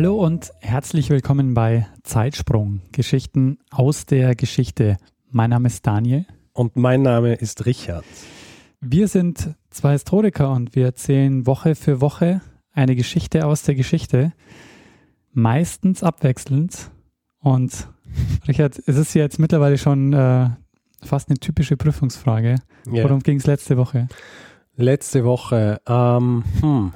Hallo 0.00 0.14
und 0.14 0.52
herzlich 0.60 1.10
willkommen 1.10 1.54
bei 1.54 1.88
Zeitsprung, 2.04 2.82
Geschichten 2.92 3.58
aus 3.72 4.06
der 4.06 4.36
Geschichte. 4.36 4.96
Mein 5.28 5.50
Name 5.50 5.66
ist 5.66 5.84
Daniel. 5.84 6.24
Und 6.52 6.76
mein 6.76 7.02
Name 7.02 7.34
ist 7.34 7.66
Richard. 7.66 8.04
Wir 8.80 9.08
sind 9.08 9.56
zwei 9.70 9.94
Historiker 9.94 10.52
und 10.52 10.76
wir 10.76 10.84
erzählen 10.84 11.48
Woche 11.48 11.74
für 11.74 12.00
Woche 12.00 12.42
eine 12.70 12.94
Geschichte 12.94 13.44
aus 13.44 13.64
der 13.64 13.74
Geschichte, 13.74 14.32
meistens 15.32 16.04
abwechselnd. 16.04 16.92
Und 17.40 17.88
Richard, 18.46 18.80
es 18.86 18.96
ist 18.96 19.14
ja 19.14 19.22
jetzt 19.22 19.40
mittlerweile 19.40 19.78
schon 19.78 20.12
äh, 20.12 20.48
fast 21.02 21.28
eine 21.28 21.38
typische 21.40 21.76
Prüfungsfrage. 21.76 22.54
Ja. 22.86 23.02
Worum 23.02 23.18
ging 23.18 23.38
es 23.38 23.48
letzte 23.48 23.76
Woche? 23.76 24.06
Letzte 24.76 25.24
Woche, 25.24 25.80
ähm, 25.88 26.44
hm. 26.60 26.92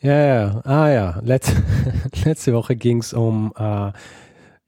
Ja, 0.00 0.24
ja, 0.24 0.60
ah 0.64 0.88
ja, 0.90 1.20
Letz 1.24 1.52
letzte 2.24 2.52
Woche 2.52 2.76
ging 2.76 2.98
es 2.98 3.12
um 3.12 3.52
äh, 3.58 3.90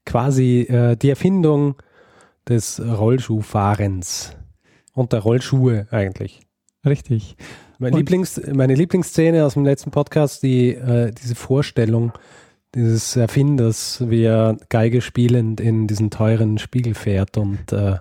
quasi 0.05 0.61
äh, 0.61 0.97
die 0.97 1.09
Erfindung 1.09 1.75
des 2.47 2.81
Rollschuhfahrens 2.81 4.35
und 4.93 5.13
der 5.13 5.21
Rollschuhe 5.21 5.87
eigentlich. 5.89 6.41
Richtig. 6.85 7.37
Mein 7.79 7.93
Lieblings, 7.93 8.41
meine 8.53 8.75
Lieblingsszene 8.75 9.45
aus 9.45 9.53
dem 9.53 9.63
letzten 9.63 9.91
Podcast, 9.91 10.43
die, 10.43 10.73
äh, 10.73 11.11
diese 11.11 11.35
Vorstellung 11.35 12.11
dieses 12.75 13.15
Erfinders, 13.15 14.03
wie 14.07 14.23
er 14.23 14.57
Geige 14.69 15.01
spielend 15.01 15.59
in 15.59 15.87
diesen 15.87 16.09
teuren 16.09 16.57
Spiegel 16.57 16.93
fährt 16.93 17.37
und, 17.37 17.71
äh, 17.73 17.97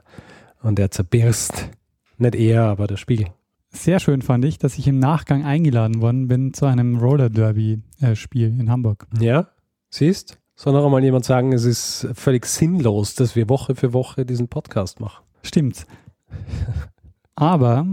und 0.62 0.78
er 0.78 0.90
zerbirst. 0.90 1.70
Nicht 2.18 2.34
er, 2.34 2.64
aber 2.64 2.86
der 2.86 2.96
Spiegel. 2.96 3.28
Sehr 3.72 4.00
schön 4.00 4.20
fand 4.20 4.44
ich, 4.44 4.58
dass 4.58 4.78
ich 4.78 4.88
im 4.88 4.98
Nachgang 4.98 5.44
eingeladen 5.44 6.02
worden 6.02 6.26
bin 6.26 6.52
zu 6.52 6.66
einem 6.66 6.98
Roller 6.98 7.30
Derby-Spiel 7.30 8.58
in 8.58 8.70
Hamburg. 8.70 9.06
Ja, 9.20 9.48
siehst? 9.90 10.38
Soll 10.56 10.72
noch 10.72 10.84
einmal 10.84 11.02
jemand 11.02 11.24
sagen, 11.24 11.52
es 11.52 11.64
ist 11.64 12.08
völlig 12.14 12.46
sinnlos, 12.46 13.14
dass 13.14 13.36
wir 13.36 13.48
Woche 13.48 13.74
für 13.74 13.92
Woche 13.92 14.26
diesen 14.26 14.48
Podcast 14.48 15.00
machen. 15.00 15.24
Stimmt. 15.42 15.86
Aber 17.36 17.86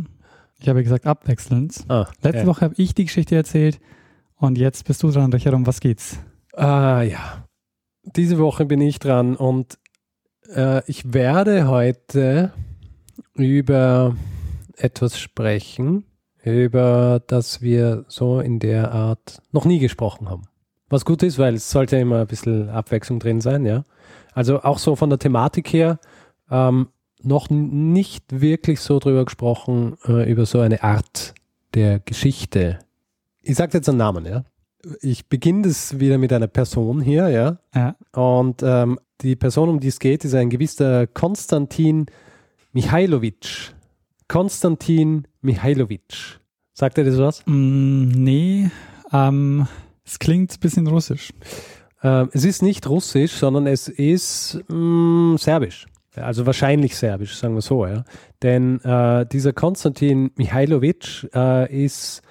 ich 0.60 0.68
habe 0.68 0.84
gesagt 0.84 1.06
abwechselnd. 1.06 1.86
Ah, 1.88 2.08
Letzte 2.22 2.42
ja. 2.42 2.48
Woche 2.48 2.62
habe 2.62 2.74
ich 2.78 2.96
die 2.96 3.06
Geschichte 3.06 3.36
erzählt 3.36 3.80
und 4.36 4.58
jetzt 4.58 4.84
bist 4.86 5.04
du 5.04 5.12
dran, 5.12 5.32
Richard. 5.32 5.54
Um 5.54 5.66
was 5.66 5.80
geht's? 5.80 6.20
Ah 6.54 7.04
ja, 7.04 7.46
diese 8.04 8.40
Woche 8.40 8.66
bin 8.66 8.82
ich 8.82 9.00
dran 9.00 9.36
und 9.36 9.78
äh, 10.54 10.82
ich 10.90 11.14
werde 11.14 11.68
heute 11.68 12.52
über 13.36 14.16
etwas 14.78 15.20
sprechen, 15.20 16.06
über 16.44 17.22
das 17.28 17.62
wir 17.62 18.06
so 18.08 18.40
in 18.40 18.60
der 18.60 18.92
Art 18.92 19.42
noch 19.52 19.66
nie 19.66 19.80
gesprochen 19.80 20.30
haben. 20.30 20.44
Was 20.90 21.04
gut 21.04 21.24
ist, 21.24 21.38
weil 21.38 21.56
es 21.56 21.70
sollte 21.70 21.98
immer 21.98 22.22
ein 22.22 22.28
bisschen 22.28 22.70
Abwechslung 22.70 23.20
drin 23.20 23.42
sein, 23.42 23.66
ja. 23.66 23.84
Also 24.34 24.62
auch 24.62 24.78
so 24.78 24.96
von 24.96 25.10
der 25.10 25.20
Thematik 25.20 25.74
her 25.74 26.00
ähm, 26.50 26.90
noch 27.22 27.50
nicht 27.50 28.26
wirklich 28.42 28.80
so 28.80 29.00
drüber 29.00 29.26
gesprochen, 29.26 29.98
äh, 30.06 30.32
über 30.32 30.46
so 30.46 30.60
eine 30.60 30.84
Art 30.84 31.34
der 31.74 32.00
Geschichte. 32.00 32.80
Ich 33.42 33.56
sage 33.56 33.78
jetzt 33.78 33.90
einen 33.90 33.98
Namen, 33.98 34.26
ja. 34.26 34.44
Ich 35.02 35.28
beginne 35.28 35.64
das 35.64 36.00
wieder 36.00 36.18
mit 36.18 36.32
einer 36.32 36.48
Person 36.48 37.02
hier, 37.02 37.28
ja. 37.30 37.58
Ja, 37.74 37.96
Und 38.14 38.62
ähm, 38.64 39.00
die 39.22 39.36
Person, 39.36 39.70
um 39.70 39.80
die 39.80 39.88
es 39.88 40.00
geht, 40.00 40.24
ist 40.24 40.36
ein 40.36 40.50
gewisser 40.50 41.08
Konstantin 41.08 42.06
Michailowitsch. 42.72 43.72
Konstantin 44.28 45.28
Michailowitsch. 45.42 46.38
Sagt 46.74 46.98
er 46.98 47.04
das 47.04 47.18
was? 47.18 47.44
mm, 47.46 48.10
nee, 48.10 48.70
ähm, 49.12 49.68
es 50.06 50.20
klingt 50.20 50.54
ein 50.54 50.60
bisschen 50.60 50.88
russisch. 50.88 51.32
Ähm, 52.04 52.30
es 52.34 52.44
ist 52.46 52.62
nicht 52.62 52.88
russisch, 52.88 53.34
sondern 53.34 53.68
es 53.68 53.88
ist 53.88 54.60
mh, 54.68 55.38
serbisch. 55.38 55.88
Also 56.16 56.46
wahrscheinlich 56.46 56.96
serbisch, 56.96 57.36
sagen 57.38 57.56
wir 57.56 57.62
so. 57.62 57.86
Ja. 57.86 58.04
Denn 58.42 58.80
äh, 58.82 59.26
dieser 59.26 59.54
Konstantin 59.54 60.32
Michailowitsch 60.36 61.26
äh, 61.34 61.86
ist 61.86 62.22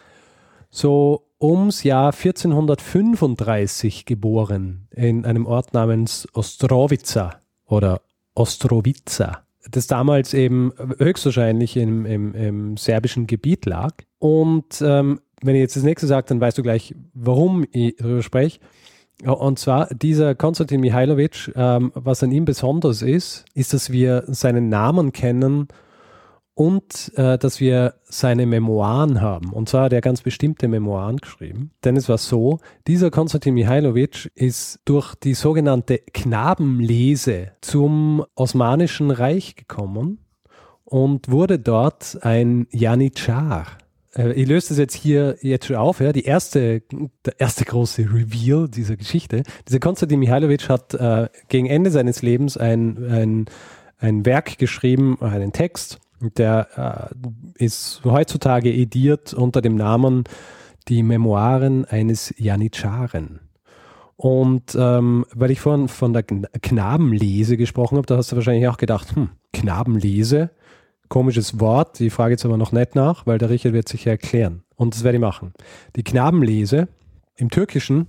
so 0.70 1.26
ums 1.40 1.82
Jahr 1.82 2.12
1435 2.12 4.04
geboren 4.04 4.88
in 4.90 5.24
einem 5.24 5.46
Ort 5.46 5.74
namens 5.74 6.26
Ostrowica 6.32 7.40
oder 7.66 8.00
Ostrowica, 8.34 9.45
das 9.70 9.86
damals 9.86 10.34
eben 10.34 10.72
höchstwahrscheinlich 10.98 11.76
im, 11.76 12.06
im, 12.06 12.34
im 12.34 12.76
serbischen 12.76 13.26
Gebiet 13.26 13.66
lag. 13.66 13.94
Und 14.18 14.80
ähm, 14.82 15.20
wenn 15.42 15.54
ich 15.54 15.60
jetzt 15.60 15.76
das 15.76 15.82
nächste 15.82 16.06
sage, 16.06 16.26
dann 16.28 16.40
weißt 16.40 16.58
du 16.58 16.62
gleich, 16.62 16.94
warum 17.14 17.64
ich 17.72 17.96
darüber 17.96 18.22
spreche. 18.22 18.60
Und 19.24 19.58
zwar 19.58 19.88
dieser 19.94 20.34
Konstantin 20.34 20.80
Mihailovic, 20.80 21.52
ähm, 21.56 21.90
was 21.94 22.22
an 22.22 22.32
ihm 22.32 22.44
besonders 22.44 23.00
ist, 23.02 23.46
ist, 23.54 23.72
dass 23.72 23.90
wir 23.90 24.24
seinen 24.26 24.68
Namen 24.68 25.12
kennen 25.12 25.68
und 26.56 27.12
äh, 27.16 27.36
dass 27.36 27.60
wir 27.60 27.96
seine 28.04 28.46
Memoiren 28.46 29.20
haben. 29.20 29.52
Und 29.52 29.68
zwar 29.68 29.84
hat 29.84 29.92
er 29.92 30.00
ganz 30.00 30.22
bestimmte 30.22 30.68
Memoiren 30.68 31.18
geschrieben. 31.18 31.70
Denn 31.84 31.98
es 31.98 32.08
war 32.08 32.16
so, 32.16 32.60
dieser 32.86 33.10
Konstantin 33.10 33.52
Mihailovic 33.52 34.32
ist 34.34 34.80
durch 34.86 35.14
die 35.16 35.34
sogenannte 35.34 35.98
Knabenlese 35.98 37.52
zum 37.60 38.24
Osmanischen 38.34 39.10
Reich 39.10 39.54
gekommen 39.56 40.24
und 40.84 41.30
wurde 41.30 41.58
dort 41.58 42.18
ein 42.22 42.66
Janitschar. 42.70 43.66
Äh, 44.14 44.32
Ich 44.32 44.48
löse 44.48 44.70
das 44.70 44.78
jetzt 44.78 44.94
hier 44.96 45.36
jetzt 45.42 45.66
schon 45.66 45.76
auf. 45.76 46.00
Ja. 46.00 46.14
Die 46.14 46.24
erste, 46.24 46.80
der 47.26 47.38
erste 47.38 47.66
große 47.66 48.00
Reveal 48.02 48.66
dieser 48.66 48.96
Geschichte. 48.96 49.42
Dieser 49.68 49.80
Konstantin 49.80 50.20
Mihailovic 50.20 50.70
hat 50.70 50.94
äh, 50.94 51.28
gegen 51.48 51.66
Ende 51.66 51.90
seines 51.90 52.22
Lebens 52.22 52.56
ein, 52.56 52.96
ein, 53.10 53.44
ein 53.98 54.24
Werk 54.24 54.56
geschrieben, 54.56 55.18
einen 55.20 55.52
Text, 55.52 55.98
der 56.20 57.10
äh, 57.58 57.64
ist 57.64 58.02
heutzutage 58.04 58.72
ediert 58.72 59.34
unter 59.34 59.60
dem 59.60 59.76
Namen 59.76 60.24
Die 60.88 61.02
Memoiren 61.02 61.84
eines 61.84 62.34
Janitscharen. 62.38 63.40
Und 64.16 64.74
ähm, 64.78 65.26
weil 65.34 65.50
ich 65.50 65.60
vorhin 65.60 65.88
von 65.88 66.12
der 66.12 66.22
Knabenlese 66.22 67.56
gesprochen 67.56 67.98
habe, 67.98 68.06
da 68.06 68.16
hast 68.16 68.32
du 68.32 68.36
wahrscheinlich 68.36 68.66
auch 68.68 68.78
gedacht, 68.78 69.14
hm, 69.14 69.28
Knabenlese, 69.52 70.50
komisches 71.08 71.60
Wort, 71.60 71.98
die 71.98 72.10
frage 72.10 72.32
jetzt 72.32 72.44
aber 72.44 72.56
noch 72.56 72.72
nicht 72.72 72.94
nach, 72.94 73.26
weil 73.26 73.38
der 73.38 73.50
Richard 73.50 73.74
wird 73.74 73.88
sich 73.88 74.06
erklären. 74.06 74.62
Und 74.74 74.94
das 74.94 75.04
werde 75.04 75.18
ich 75.18 75.22
machen. 75.22 75.52
Die 75.96 76.02
Knabenlese 76.02 76.88
im 77.36 77.50
Türkischen 77.50 78.08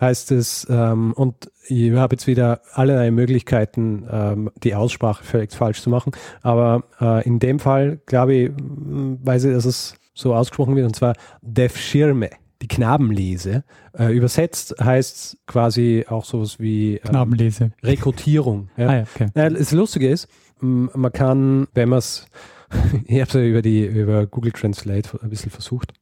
heißt 0.00 0.32
es, 0.32 0.66
ähm, 0.70 1.12
und 1.12 1.50
ich 1.66 1.92
habe 1.92 2.14
jetzt 2.14 2.26
wieder 2.26 2.60
allerlei 2.72 3.10
Möglichkeiten, 3.10 4.06
ähm, 4.10 4.50
die 4.62 4.74
Aussprache 4.74 5.24
völlig 5.24 5.52
falsch 5.52 5.82
zu 5.82 5.90
machen, 5.90 6.12
aber 6.42 6.84
äh, 7.00 7.26
in 7.26 7.38
dem 7.38 7.58
Fall, 7.58 8.00
glaube 8.06 8.34
ich, 8.34 8.48
m, 8.48 9.18
weiß 9.22 9.44
ich, 9.44 9.52
dass 9.52 9.64
es 9.64 9.94
so 10.14 10.34
ausgesprochen 10.34 10.76
wird, 10.76 10.86
und 10.86 10.96
zwar 10.96 11.14
Defschirme, 11.42 12.30
die 12.62 12.68
Knabenlese. 12.68 13.64
Äh, 13.96 14.12
übersetzt 14.12 14.74
heißt 14.80 15.16
es 15.16 15.38
quasi 15.46 16.04
auch 16.08 16.24
sowas 16.24 16.58
wie 16.58 16.96
ähm, 16.96 17.02
Knabenlese. 17.02 17.72
Rekrutierung. 17.82 18.68
Ja. 18.76 18.88
Ah 18.88 18.96
ja, 18.96 19.04
okay. 19.14 19.26
Ja, 19.34 19.50
das 19.50 19.72
Lustige 19.72 20.08
ist, 20.08 20.28
m, 20.60 20.90
man 20.94 21.12
kann, 21.12 21.68
wenn 21.74 21.88
man 21.88 22.00
es, 22.00 22.26
ich 23.04 23.20
habe 23.20 23.28
es 23.28 23.32
ja 23.34 23.42
über, 23.42 23.62
die, 23.62 23.84
über 23.84 24.26
Google 24.26 24.52
Translate 24.52 25.18
ein 25.22 25.30
bisschen 25.30 25.50
versucht, 25.50 25.92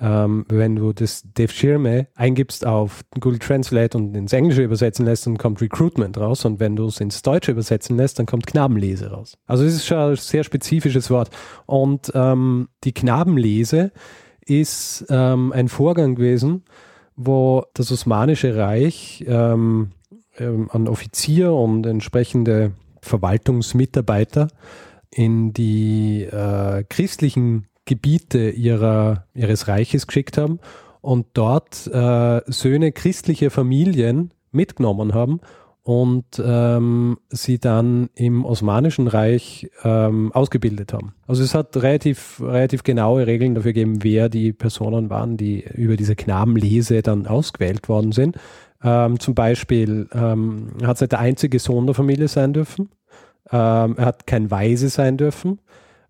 ähm, 0.00 0.46
wenn 0.48 0.76
du 0.76 0.92
das 0.92 1.24
Dave 1.34 1.52
Schirme 1.52 2.08
eingibst 2.14 2.66
auf 2.66 3.02
Google 3.20 3.38
Translate 3.38 3.96
und 3.96 4.16
ins 4.16 4.32
Englische 4.32 4.62
übersetzen 4.62 5.04
lässt, 5.04 5.26
dann 5.26 5.36
kommt 5.36 5.60
Recruitment 5.60 6.16
raus 6.18 6.44
und 6.44 6.58
wenn 6.58 6.76
du 6.76 6.86
es 6.86 7.00
ins 7.00 7.22
Deutsche 7.22 7.52
übersetzen 7.52 7.96
lässt, 7.96 8.18
dann 8.18 8.26
kommt 8.26 8.46
Knabenlese 8.46 9.10
raus. 9.10 9.36
Also 9.46 9.64
es 9.64 9.74
ist 9.74 9.86
schon 9.86 9.98
ein 9.98 10.16
sehr 10.16 10.44
spezifisches 10.44 11.10
Wort. 11.10 11.30
Und 11.66 12.10
ähm, 12.14 12.68
die 12.84 12.92
Knabenlese 12.92 13.92
ist 14.44 15.04
ähm, 15.10 15.52
ein 15.52 15.68
Vorgang 15.68 16.14
gewesen, 16.14 16.64
wo 17.14 17.64
das 17.74 17.92
Osmanische 17.92 18.56
Reich 18.56 19.24
ähm, 19.28 19.90
ähm, 20.38 20.70
an 20.72 20.88
Offizier 20.88 21.52
und 21.52 21.84
entsprechende 21.86 22.72
Verwaltungsmitarbeiter 23.02 24.48
in 25.10 25.52
die 25.52 26.22
äh, 26.22 26.84
christlichen 26.88 27.66
Gebiete 27.84 28.50
ihrer, 28.50 29.24
ihres 29.34 29.68
Reiches 29.68 30.06
geschickt 30.06 30.38
haben 30.38 30.60
und 31.00 31.26
dort 31.34 31.86
äh, 31.86 32.40
Söhne 32.46 32.92
christlicher 32.92 33.50
Familien 33.50 34.32
mitgenommen 34.52 35.14
haben 35.14 35.40
und 35.82 36.40
ähm, 36.44 37.18
sie 37.30 37.58
dann 37.58 38.10
im 38.14 38.44
Osmanischen 38.44 39.08
Reich 39.08 39.70
ähm, 39.82 40.30
ausgebildet 40.32 40.92
haben. 40.92 41.14
Also 41.26 41.42
es 41.42 41.54
hat 41.54 41.76
relativ, 41.78 42.40
relativ 42.40 42.82
genaue 42.82 43.26
Regeln 43.26 43.54
dafür 43.54 43.72
gegeben, 43.72 44.04
wer 44.04 44.28
die 44.28 44.52
Personen 44.52 45.08
waren, 45.08 45.36
die 45.36 45.64
über 45.74 45.96
diese 45.96 46.16
Knabenlese 46.16 47.02
dann 47.02 47.26
ausgewählt 47.26 47.88
worden 47.88 48.12
sind. 48.12 48.36
Ähm, 48.82 49.18
zum 49.20 49.34
Beispiel 49.34 50.08
ähm, 50.12 50.72
hat 50.84 50.96
es 50.96 51.00
nicht 51.00 51.12
der 51.12 51.20
einzige 51.20 51.58
Sohn 51.58 51.86
der 51.86 51.94
Familie 51.94 52.28
sein 52.28 52.52
dürfen. 52.52 52.90
Ähm, 53.50 53.94
er 53.96 54.04
hat 54.04 54.26
kein 54.26 54.50
Weise 54.50 54.90
sein 54.90 55.16
dürfen. 55.16 55.60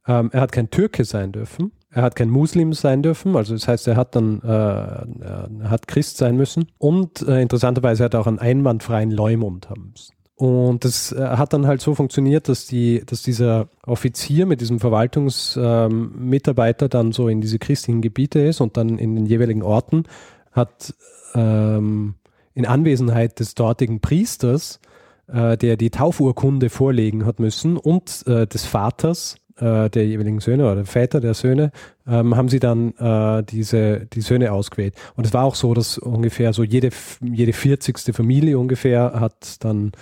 Ähm, 0.06 0.30
er 0.32 0.40
hat 0.40 0.52
kein 0.52 0.70
Türke 0.70 1.04
sein 1.04 1.32
dürfen. 1.32 1.72
Er 1.92 2.02
hat 2.02 2.14
kein 2.14 2.30
Muslim 2.30 2.72
sein 2.72 3.02
dürfen, 3.02 3.34
also 3.34 3.52
das 3.52 3.66
heißt, 3.66 3.88
er 3.88 3.96
hat 3.96 4.14
dann 4.14 4.40
äh, 4.42 4.46
er 4.46 5.70
hat 5.70 5.88
Christ 5.88 6.18
sein 6.18 6.36
müssen 6.36 6.68
und 6.78 7.20
äh, 7.22 7.42
interessanterweise 7.42 8.04
hat 8.04 8.14
er 8.14 8.20
auch 8.20 8.28
einen 8.28 8.38
einwandfreien 8.38 9.10
Leumund 9.10 9.70
haben 9.70 9.90
müssen. 9.90 10.12
Und 10.40 10.84
das 10.86 11.12
äh, 11.12 11.20
hat 11.20 11.52
dann 11.52 11.66
halt 11.66 11.82
so 11.82 11.94
funktioniert, 11.94 12.48
dass, 12.48 12.66
die, 12.66 13.02
dass 13.04 13.20
dieser 13.22 13.68
Offizier 13.84 14.46
mit 14.46 14.62
diesem 14.62 14.80
Verwaltungsmitarbeiter 14.80 16.86
ähm, 16.86 16.90
dann 16.90 17.12
so 17.12 17.28
in 17.28 17.42
diese 17.42 17.58
christlichen 17.58 18.00
Gebiete 18.00 18.40
ist 18.40 18.62
und 18.62 18.78
dann 18.78 18.98
in 18.98 19.16
den 19.16 19.26
jeweiligen 19.26 19.62
Orten 19.62 20.04
hat 20.52 20.94
ähm, 21.34 22.14
in 22.54 22.64
Anwesenheit 22.64 23.38
des 23.38 23.54
dortigen 23.54 24.00
Priesters, 24.00 24.80
äh, 25.26 25.58
der 25.58 25.76
die 25.76 25.90
Taufurkunde 25.90 26.70
vorlegen 26.70 27.26
hat 27.26 27.38
müssen 27.38 27.76
und 27.76 28.26
äh, 28.26 28.46
des 28.46 28.64
Vaters, 28.64 29.36
äh, 29.60 29.88
der 29.90 30.06
jeweiligen 30.06 30.40
Söhne 30.40 30.70
oder 30.70 30.84
Väter 30.84 31.20
der 31.20 31.34
Söhne, 31.34 31.72
ähm, 32.06 32.36
haben 32.36 32.48
sie 32.48 32.60
dann 32.60 32.94
äh, 32.96 33.42
diese, 33.44 34.06
die 34.06 34.20
Söhne 34.20 34.52
ausgewählt. 34.52 34.94
Und 35.16 35.26
es 35.26 35.32
war 35.32 35.44
auch 35.44 35.54
so, 35.54 35.74
dass 35.74 35.98
ungefähr 35.98 36.52
so 36.52 36.62
jede, 36.62 36.90
jede 37.20 37.52
40. 37.52 38.14
Familie 38.14 38.58
ungefähr 38.58 39.12
hat 39.20 39.62
dann 39.64 39.92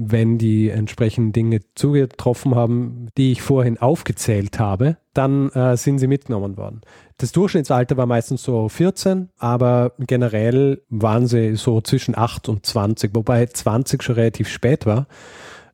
wenn 0.00 0.38
die 0.38 0.70
entsprechenden 0.70 1.32
Dinge 1.32 1.60
zugetroffen 1.74 2.54
haben, 2.54 3.08
die 3.16 3.32
ich 3.32 3.42
vorhin 3.42 3.78
aufgezählt 3.78 4.60
habe, 4.60 4.96
dann 5.12 5.50
äh, 5.50 5.76
sind 5.76 5.98
sie 5.98 6.06
mitgenommen 6.06 6.56
worden. 6.56 6.82
Das 7.16 7.32
Durchschnittsalter 7.32 7.96
war 7.96 8.06
meistens 8.06 8.44
so 8.44 8.68
14, 8.68 9.28
aber 9.38 9.92
generell 9.98 10.82
waren 10.88 11.26
sie 11.26 11.56
so 11.56 11.80
zwischen 11.80 12.16
8 12.16 12.48
und 12.48 12.64
20, 12.64 13.12
wobei 13.12 13.44
20 13.46 14.00
schon 14.04 14.14
relativ 14.14 14.48
spät 14.48 14.86
war. 14.86 15.08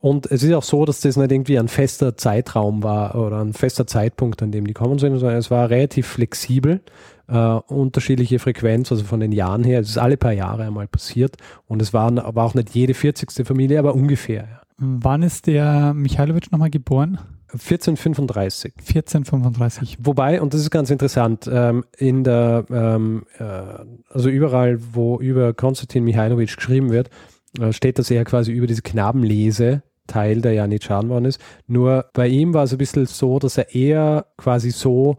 Und 0.04 0.30
es 0.30 0.42
ist 0.42 0.52
auch 0.52 0.62
so, 0.62 0.84
dass 0.84 1.00
das 1.00 1.16
nicht 1.16 1.32
irgendwie 1.32 1.58
ein 1.58 1.68
fester 1.68 2.14
Zeitraum 2.14 2.82
war 2.82 3.14
oder 3.14 3.40
ein 3.40 3.54
fester 3.54 3.86
Zeitpunkt, 3.86 4.42
an 4.42 4.52
dem 4.52 4.66
die 4.66 4.74
kommen 4.74 4.98
sind, 4.98 5.18
sondern 5.18 5.38
es 5.38 5.50
war 5.50 5.70
relativ 5.70 6.06
flexibel, 6.06 6.82
äh, 7.26 7.38
unterschiedliche 7.38 8.38
Frequenz, 8.38 8.92
also 8.92 9.02
von 9.02 9.20
den 9.20 9.32
Jahren 9.32 9.64
her. 9.64 9.80
Es 9.80 9.88
ist 9.88 9.96
alle 9.96 10.18
paar 10.18 10.32
Jahre 10.32 10.64
einmal 10.64 10.88
passiert 10.88 11.38
und 11.68 11.80
es 11.80 11.94
war, 11.94 12.14
war 12.34 12.44
auch 12.44 12.52
nicht 12.52 12.74
jede 12.74 12.92
40. 12.92 13.46
Familie, 13.46 13.78
aber 13.78 13.94
ungefähr. 13.94 14.42
Ja. 14.42 14.60
Wann 14.76 15.22
ist 15.22 15.46
der 15.46 15.94
Michailowitsch 15.94 16.52
nochmal 16.52 16.68
geboren? 16.68 17.18
1435. 17.52 18.74
1435. 18.76 19.96
Wobei, 20.02 20.42
und 20.42 20.52
das 20.52 20.60
ist 20.60 20.70
ganz 20.70 20.90
interessant, 20.90 21.48
ähm, 21.50 21.82
in 21.96 22.24
der, 22.24 22.66
ähm, 22.70 23.24
äh, 23.38 23.44
also 24.10 24.28
überall, 24.28 24.80
wo 24.92 25.18
über 25.18 25.54
Konstantin 25.54 26.04
Michailowitsch 26.04 26.56
geschrieben 26.56 26.90
wird, 26.90 27.08
äh, 27.58 27.72
steht, 27.72 27.98
dass 27.98 28.10
er 28.10 28.26
quasi 28.26 28.52
über 28.52 28.66
diese 28.66 28.82
Knabenlese 28.82 29.82
Teil 30.06 30.40
der 30.40 30.52
Janitschan 30.52 31.08
worden 31.08 31.24
ist. 31.26 31.40
Nur 31.66 32.06
bei 32.12 32.28
ihm 32.28 32.54
war 32.54 32.64
es 32.64 32.72
ein 32.72 32.78
bisschen 32.78 33.06
so, 33.06 33.38
dass 33.38 33.58
er 33.58 33.74
eher 33.74 34.26
quasi 34.36 34.70
so 34.70 35.16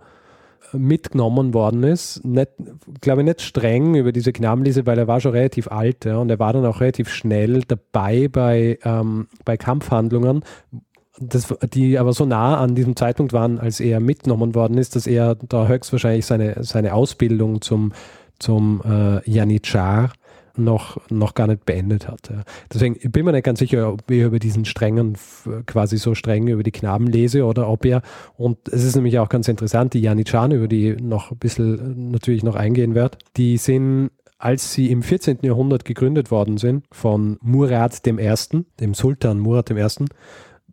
mitgenommen 0.74 1.54
worden 1.54 1.84
ist. 1.84 2.24
Nicht, 2.26 2.52
glaube 3.02 3.22
ich, 3.22 3.26
nicht 3.26 3.42
streng 3.42 3.96
über 3.96 4.12
diese 4.12 4.34
Knabenlese, 4.34 4.86
weil 4.86 4.98
er 4.98 5.08
war 5.08 5.20
schon 5.22 5.32
relativ 5.32 5.68
alt 5.70 6.06
ja, 6.06 6.18
und 6.18 6.30
er 6.30 6.40
war 6.40 6.54
dann 6.54 6.66
auch 6.66 6.82
relativ 6.82 7.10
schnell 7.10 7.62
dabei 7.68 8.28
bei, 8.28 8.80
ähm, 8.84 9.28
bei 9.44 9.58
Kampfhandlungen, 9.58 10.44
das, 11.20 11.54
die 11.74 11.98
aber 11.98 12.14
so 12.14 12.26
nah 12.26 12.58
an 12.58 12.76
diesem 12.76 12.96
Zeitpunkt 12.96 13.32
waren, 13.34 13.60
als 13.60 13.80
er 13.80 14.00
mitgenommen 14.00 14.54
worden 14.54 14.78
ist, 14.78 14.96
dass 14.96 15.08
er 15.08 15.36
da 15.36 15.68
höchstwahrscheinlich 15.68 16.26
seine, 16.26 16.64
seine 16.64 16.94
Ausbildung 16.94 17.62
zum, 17.62 17.94
zum 18.40 18.82
äh, 18.86 19.30
Janitschar 19.30 20.12
noch, 20.58 20.98
noch 21.10 21.34
gar 21.34 21.48
nicht 21.48 21.66
beendet 21.66 22.08
hat. 22.08 22.32
Deswegen 22.74 22.96
bin 22.96 23.12
ich 23.14 23.24
mir 23.24 23.32
nicht 23.32 23.46
ganz 23.46 23.60
sicher, 23.60 23.94
ob 23.94 24.10
ich 24.10 24.22
über 24.22 24.40
diesen 24.40 24.66
strengen, 24.66 25.18
quasi 25.66 25.98
so 25.98 26.16
streng 26.16 26.48
über 26.48 26.64
die 26.64 26.72
Knaben 26.72 27.08
lese 27.08 27.46
oder 27.46 27.68
ob 27.70 27.86
er, 27.86 28.02
und 28.38 28.58
es 28.70 28.84
ist 28.84 28.96
nämlich 28.96 29.20
auch 29.20 29.30
ganz 29.30 29.48
interessant, 29.48 29.94
die 29.94 30.02
Janitschan, 30.02 30.52
über 30.52 30.68
die 30.68 30.96
noch 30.96 31.32
ein 31.32 31.38
bisschen 31.38 32.12
natürlich 32.12 32.44
noch 32.44 32.56
eingehen 32.56 32.96
wird, 32.96 33.18
die 33.38 33.58
sind 33.58 34.12
als 34.38 34.74
sie 34.74 34.92
im 34.92 35.02
14. 35.02 35.40
Jahrhundert 35.44 35.86
gegründet 35.86 36.30
worden 36.30 36.58
sind 36.58 36.86
von 36.92 37.38
Murad 37.42 38.06
I., 38.06 38.12
dem 38.80 38.94
Sultan 38.94 39.40
Murad 39.40 39.72
I., 39.72 40.06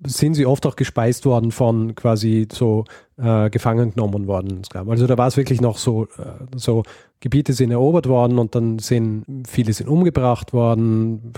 sind 0.04 0.34
sie 0.34 0.46
oft 0.46 0.66
auch 0.66 0.76
gespeist 0.76 1.24
worden 1.26 1.52
von 1.52 1.94
quasi 1.94 2.48
so 2.52 2.84
äh, 3.18 3.50
gefangen 3.50 3.92
genommen 3.92 4.26
worden. 4.26 4.62
Also 4.74 5.06
da 5.06 5.16
war 5.18 5.28
es 5.28 5.36
wirklich 5.36 5.60
noch 5.60 5.78
so, 5.78 6.04
äh, 6.18 6.46
so 6.56 6.82
Gebiete 7.20 7.52
sind 7.52 7.70
erobert 7.70 8.08
worden 8.08 8.38
und 8.38 8.54
dann 8.56 8.80
sind 8.80 9.24
viele 9.46 9.72
sind 9.72 9.88
umgebracht 9.88 10.52
worden, 10.52 11.32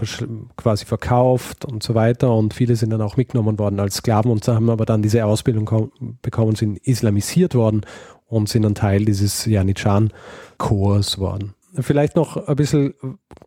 quasi 0.57 0.87
verkauft 0.87 1.67
und 1.67 1.83
so 1.83 1.95
weiter 1.95 2.35
und 2.35 2.55
viele 2.55 2.75
sind 2.77 2.91
dann 2.91 3.03
auch 3.03 3.19
mitgenommen 3.19 3.59
worden 3.59 3.79
als 3.81 3.97
Sklaven 3.97 4.31
und 4.31 4.49
haben 4.49 4.71
aber 4.71 4.87
dann 4.87 5.03
diese 5.03 5.27
Ausbildung 5.27 5.91
bekommen, 6.23 6.55
sind 6.55 6.79
islamisiert 6.79 7.55
worden 7.55 7.83
und 8.29 8.49
sind 8.49 8.63
dann 8.63 8.75
Teil 8.75 9.05
dieses 9.05 9.45
Janitschan-Chors 9.45 11.19
worden. 11.19 11.55
Vielleicht 11.81 12.15
noch 12.15 12.37
ein 12.37 12.57
bisschen 12.57 12.95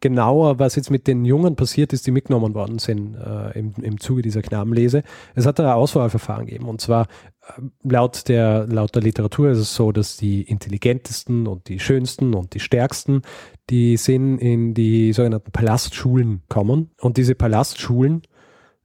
genauer, 0.01 0.59
was 0.59 0.75
jetzt 0.75 0.91
mit 0.91 1.07
den 1.07 1.23
Jungen 1.23 1.55
passiert 1.55 1.93
ist, 1.93 2.05
die 2.07 2.11
mitgenommen 2.11 2.53
worden 2.53 2.79
sind 2.79 3.15
äh, 3.15 3.57
im, 3.57 3.73
im 3.81 3.99
Zuge 3.99 4.21
dieser 4.21 4.41
Knabenlese. 4.41 5.03
Es 5.35 5.45
hat 5.45 5.59
da 5.59 5.71
ein 5.71 5.77
Auswahlverfahren 5.77 6.45
gegeben. 6.45 6.67
Und 6.67 6.81
zwar 6.81 7.03
äh, 7.03 7.61
laut 7.83 8.27
der, 8.27 8.67
laut 8.67 8.93
der 8.95 9.01
Literatur 9.01 9.49
ist 9.51 9.59
es 9.59 9.73
so, 9.73 9.91
dass 9.91 10.17
die 10.17 10.41
intelligentesten 10.41 11.47
und 11.47 11.69
die 11.69 11.79
schönsten 11.79 12.33
und 12.33 12.53
die 12.53 12.59
stärksten, 12.59 13.21
die 13.69 13.97
sind 13.97 14.39
in 14.39 14.73
die 14.73 15.13
sogenannten 15.13 15.51
Palastschulen 15.51 16.43
kommen. 16.49 16.91
Und 16.99 17.17
diese 17.17 17.35
Palastschulen 17.35 18.23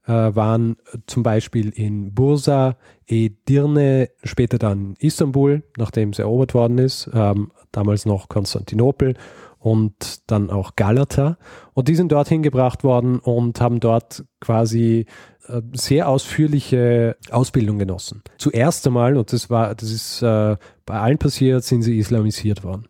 waren 0.04 0.76
zum 1.06 1.22
Beispiel 1.22 1.70
in 1.70 2.12
Bursa, 2.12 2.76
Edirne, 3.06 4.10
später 4.24 4.58
dann 4.58 4.94
Istanbul, 4.98 5.62
nachdem 5.76 6.10
es 6.10 6.18
erobert 6.18 6.54
worden 6.54 6.78
ist, 6.78 7.08
ähm, 7.12 7.52
damals 7.70 8.06
noch 8.06 8.28
Konstantinopel 8.28 9.14
und 9.58 10.30
dann 10.30 10.50
auch 10.50 10.74
Galata. 10.76 11.38
Und 11.72 11.88
die 11.88 11.94
sind 11.94 12.10
dorthin 12.10 12.42
gebracht 12.42 12.82
worden 12.82 13.18
und 13.20 13.60
haben 13.60 13.80
dort 13.80 14.24
quasi 14.40 15.06
äh, 15.46 15.62
sehr 15.72 16.08
ausführliche 16.08 17.16
Ausbildung 17.30 17.78
genossen. 17.78 18.22
Zuerst 18.38 18.86
einmal, 18.86 19.16
und 19.16 19.32
das 19.32 19.50
war, 19.50 19.74
das 19.74 19.90
ist 19.90 20.22
äh, 20.22 20.56
bei 20.84 21.00
allen 21.00 21.18
passiert, 21.18 21.64
sind 21.64 21.82
sie 21.82 21.98
islamisiert 21.98 22.64
worden. 22.64 22.88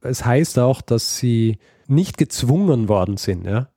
Es 0.00 0.24
heißt 0.24 0.58
auch, 0.58 0.80
dass 0.80 1.18
sie 1.18 1.58
nicht 1.86 2.16
gezwungen 2.16 2.88
worden 2.88 3.16
sind, 3.16 3.46
ja, 3.46 3.68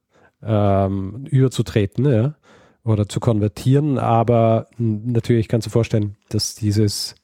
ähm, 0.44 1.26
überzutreten, 1.30 2.06
ja, 2.06 2.36
oder 2.84 3.08
zu 3.08 3.20
konvertieren, 3.20 3.98
aber 3.98 4.68
natürlich 4.78 5.48
kannst 5.48 5.68
du 5.68 5.72
vorstellen, 5.72 6.16
dass 6.30 6.56
dieses 6.56 7.16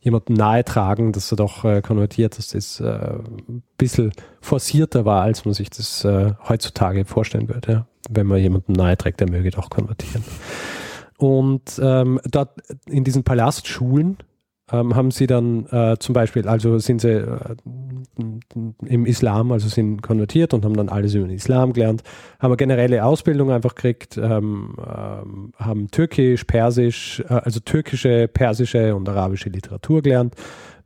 jemandem 0.00 0.36
nahe 0.36 0.64
tragen, 0.64 1.12
dass 1.12 1.32
er 1.32 1.36
doch 1.36 1.64
äh, 1.64 1.82
konvertiert, 1.82 2.38
dass 2.38 2.48
das 2.48 2.80
äh, 2.80 3.18
ein 3.48 3.62
bisschen 3.76 4.12
forcierter 4.40 5.04
war, 5.04 5.22
als 5.22 5.44
man 5.44 5.54
sich 5.54 5.68
das 5.70 6.04
äh, 6.04 6.32
heutzutage 6.48 7.04
vorstellen 7.04 7.48
würde. 7.48 7.72
Ja? 7.72 7.86
Wenn 8.08 8.26
man 8.26 8.38
jemandem 8.38 8.74
nahe 8.74 8.96
trägt, 8.96 9.20
der 9.20 9.28
möge 9.28 9.50
doch 9.50 9.68
konvertieren. 9.68 10.22
Und 11.18 11.80
ähm, 11.82 12.20
dort 12.30 12.60
in 12.86 13.02
diesen 13.02 13.24
Palastschulen 13.24 14.18
ähm, 14.70 14.94
haben 14.94 15.10
sie 15.10 15.26
dann 15.26 15.66
äh, 15.66 15.96
zum 15.98 16.12
Beispiel, 16.12 16.46
also 16.46 16.78
sind 16.78 17.00
sie 17.00 17.12
äh, 17.12 17.56
im 18.84 19.06
Islam, 19.06 19.52
also 19.52 19.68
sind 19.68 20.02
konvertiert 20.02 20.54
und 20.54 20.64
haben 20.64 20.76
dann 20.76 20.88
alles 20.88 21.14
über 21.14 21.26
den 21.26 21.36
Islam 21.36 21.72
gelernt, 21.72 22.02
haben 22.38 22.50
eine 22.50 22.56
generelle 22.56 23.04
Ausbildung 23.04 23.50
einfach 23.50 23.74
gekriegt, 23.74 24.16
ähm, 24.16 24.76
ähm, 24.78 25.52
haben 25.56 25.90
Türkisch, 25.90 26.44
Persisch, 26.44 27.20
äh, 27.28 27.34
also 27.34 27.60
türkische, 27.60 28.28
persische 28.28 28.94
und 28.94 29.08
arabische 29.08 29.48
Literatur 29.48 30.02
gelernt, 30.02 30.34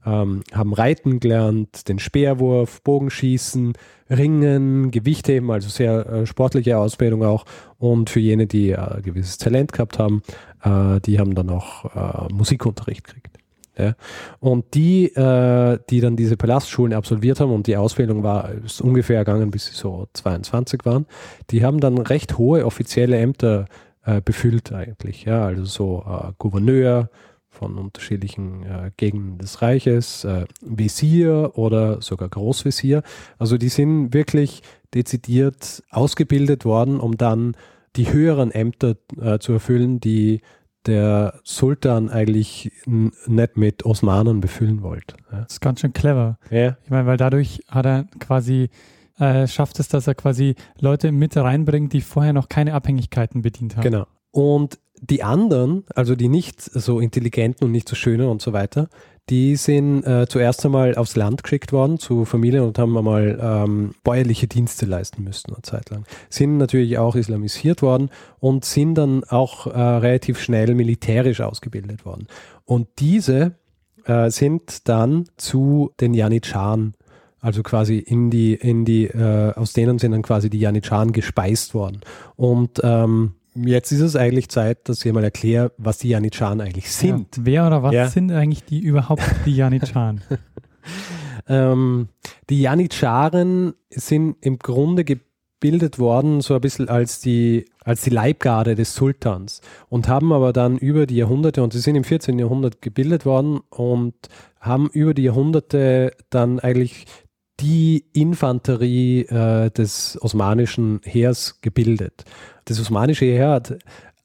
ähm, 0.06 0.42
haben 0.52 0.72
Reiten 0.72 1.20
gelernt, 1.20 1.88
den 1.88 1.98
Speerwurf, 1.98 2.82
Bogenschießen, 2.82 3.74
Ringen, 4.08 4.90
Gewichtheben, 4.90 5.50
also 5.50 5.68
sehr 5.68 6.06
äh, 6.06 6.26
sportliche 6.26 6.78
Ausbildung 6.78 7.22
auch. 7.22 7.44
Und 7.78 8.10
für 8.10 8.20
jene, 8.20 8.46
die 8.46 8.70
äh, 8.70 9.00
gewisses 9.02 9.38
Talent 9.38 9.72
gehabt 9.72 9.98
haben, 9.98 10.22
äh, 10.62 11.00
die 11.00 11.18
haben 11.18 11.34
dann 11.34 11.50
auch 11.50 11.84
äh, 11.94 12.32
Musikunterricht 12.32 13.04
gekriegt. 13.04 13.29
Ja. 13.80 13.94
Und 14.38 14.74
die, 14.74 15.06
äh, 15.14 15.78
die 15.88 16.00
dann 16.00 16.16
diese 16.16 16.36
Palastschulen 16.36 16.92
absolviert 16.92 17.40
haben 17.40 17.52
und 17.52 17.66
die 17.66 17.76
Ausbildung 17.76 18.22
war 18.22 18.50
ist 18.52 18.80
ungefähr 18.80 19.24
gegangen, 19.24 19.50
bis 19.50 19.66
sie 19.66 19.74
so 19.74 20.08
22 20.12 20.84
waren, 20.84 21.06
die 21.50 21.64
haben 21.64 21.80
dann 21.80 21.98
recht 21.98 22.38
hohe 22.38 22.66
offizielle 22.66 23.18
Ämter 23.18 23.66
äh, 24.04 24.20
befüllt 24.20 24.72
eigentlich. 24.72 25.24
Ja. 25.24 25.46
Also 25.46 25.64
so 25.64 26.04
äh, 26.06 26.32
Gouverneur 26.38 27.08
von 27.48 27.76
unterschiedlichen 27.76 28.62
äh, 28.62 28.90
Gegenden 28.96 29.38
des 29.38 29.60
Reiches, 29.60 30.24
äh, 30.24 30.46
Visier 30.62 31.52
oder 31.54 32.00
sogar 32.00 32.28
Großvisier. 32.28 33.02
Also 33.38 33.58
die 33.58 33.68
sind 33.68 34.14
wirklich 34.14 34.62
dezidiert 34.94 35.82
ausgebildet 35.90 36.64
worden, 36.64 37.00
um 37.00 37.16
dann 37.16 37.56
die 37.96 38.12
höheren 38.12 38.52
Ämter 38.52 38.96
äh, 39.20 39.38
zu 39.40 39.52
erfüllen, 39.52 40.00
die 40.00 40.40
der 40.86 41.40
Sultan 41.44 42.08
eigentlich 42.08 42.72
nicht 42.86 43.56
mit 43.56 43.84
Osmanen 43.84 44.40
befüllen 44.40 44.82
wollte. 44.82 45.16
Ja. 45.30 45.42
Das 45.42 45.54
ist 45.54 45.60
ganz 45.60 45.80
schön 45.80 45.92
clever. 45.92 46.38
Ja. 46.50 46.76
Ich 46.84 46.90
meine, 46.90 47.06
weil 47.06 47.16
dadurch 47.16 47.60
hat 47.68 47.86
er 47.86 48.04
quasi 48.18 48.70
äh, 49.20 49.46
schafft 49.46 49.78
es, 49.78 49.88
dass 49.88 50.06
er 50.06 50.14
quasi 50.14 50.54
Leute 50.80 51.12
mit 51.12 51.36
reinbringt, 51.36 51.92
die 51.92 52.00
vorher 52.00 52.32
noch 52.32 52.48
keine 52.48 52.74
Abhängigkeiten 52.74 53.42
bedient 53.42 53.76
haben. 53.76 53.82
Genau. 53.82 54.06
Und 54.30 54.78
die 55.00 55.22
anderen, 55.22 55.84
also 55.94 56.14
die 56.14 56.28
nicht 56.28 56.62
so 56.62 57.00
intelligenten 57.00 57.66
und 57.66 57.72
nicht 57.72 57.88
so 57.88 57.96
schönen 57.96 58.28
und 58.28 58.42
so 58.42 58.52
weiter, 58.52 58.88
die 59.30 59.56
sind 59.56 60.04
äh, 60.04 60.26
zuerst 60.28 60.64
einmal 60.66 60.96
aufs 60.96 61.16
Land 61.16 61.44
geschickt 61.44 61.72
worden 61.72 61.98
zu 61.98 62.24
Familien 62.24 62.64
und 62.64 62.78
haben 62.78 62.96
einmal 62.96 63.38
ähm, 63.40 63.94
bäuerliche 64.02 64.48
Dienste 64.48 64.86
leisten 64.86 65.22
müssen 65.22 65.54
eine 65.54 65.62
Zeit 65.62 65.90
lang. 65.90 66.04
Sind 66.28 66.58
natürlich 66.58 66.98
auch 66.98 67.14
islamisiert 67.14 67.80
worden 67.80 68.10
und 68.40 68.64
sind 68.64 68.96
dann 68.96 69.22
auch 69.24 69.68
äh, 69.68 69.78
relativ 69.78 70.40
schnell 70.40 70.74
militärisch 70.74 71.40
ausgebildet 71.40 72.04
worden. 72.04 72.26
Und 72.64 72.88
diese 72.98 73.54
äh, 74.04 74.30
sind 74.30 74.88
dann 74.88 75.26
zu 75.36 75.92
den 76.00 76.12
Janitscharen 76.12 76.94
also 77.42 77.62
quasi 77.62 77.96
in 77.96 78.30
die, 78.30 78.52
in 78.54 78.84
die, 78.84 79.06
äh, 79.06 79.54
aus 79.54 79.72
denen 79.72 79.98
sind 79.98 80.12
dann 80.12 80.20
quasi 80.20 80.50
die 80.50 80.60
Janitscharen 80.60 81.12
gespeist 81.12 81.72
worden. 81.72 82.00
Und 82.36 82.80
ähm, 82.84 83.32
jetzt 83.66 83.92
ist 83.92 84.00
es 84.00 84.16
eigentlich 84.16 84.48
Zeit, 84.48 84.88
dass 84.88 85.04
ich 85.04 85.12
mal 85.12 85.24
erkläre, 85.24 85.72
was 85.78 85.98
die 85.98 86.08
Janitscharen 86.08 86.60
eigentlich 86.60 86.90
sind. 86.90 87.36
Ja, 87.36 87.42
wer 87.44 87.66
oder 87.66 87.82
was 87.82 87.94
ja. 87.94 88.08
sind 88.08 88.32
eigentlich 88.32 88.64
die 88.64 88.80
überhaupt 88.80 89.22
die 89.46 89.56
Janitscharen? 89.56 90.22
ähm, 91.48 92.08
die 92.48 92.60
Janitscharen 92.60 93.74
sind 93.90 94.36
im 94.40 94.58
Grunde 94.58 95.04
gebildet 95.04 95.98
worden, 95.98 96.40
so 96.40 96.54
ein 96.54 96.60
bisschen 96.60 96.88
als 96.88 97.20
die, 97.20 97.66
als 97.84 98.02
die 98.02 98.10
Leibgarde 98.10 98.74
des 98.74 98.94
Sultans 98.94 99.60
und 99.88 100.08
haben 100.08 100.32
aber 100.32 100.52
dann 100.52 100.78
über 100.78 101.06
die 101.06 101.16
Jahrhunderte, 101.16 101.62
und 101.62 101.72
sie 101.72 101.80
sind 101.80 101.96
im 101.96 102.04
14. 102.04 102.38
Jahrhundert 102.38 102.80
gebildet 102.80 103.26
worden 103.26 103.60
und 103.68 104.14
haben 104.60 104.88
über 104.92 105.14
die 105.14 105.22
Jahrhunderte 105.22 106.12
dann 106.30 106.60
eigentlich 106.60 107.06
die 107.60 108.04
Infanterie 108.12 109.22
äh, 109.22 109.70
des 109.70 110.18
osmanischen 110.20 111.00
Heers 111.04 111.60
gebildet. 111.60 112.24
Das 112.64 112.80
osmanische 112.80 113.26
Heer 113.26 113.50
hat 113.50 113.78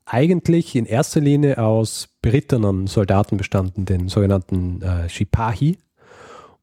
eigentlich 0.05 0.75
in 0.75 0.85
erster 0.85 1.19
Linie 1.19 1.57
aus 1.57 2.09
berittenen 2.21 2.87
Soldaten 2.87 3.37
bestanden, 3.37 3.85
den 3.85 4.07
sogenannten 4.07 4.81
äh, 4.81 5.09
Shipahi. 5.09 5.77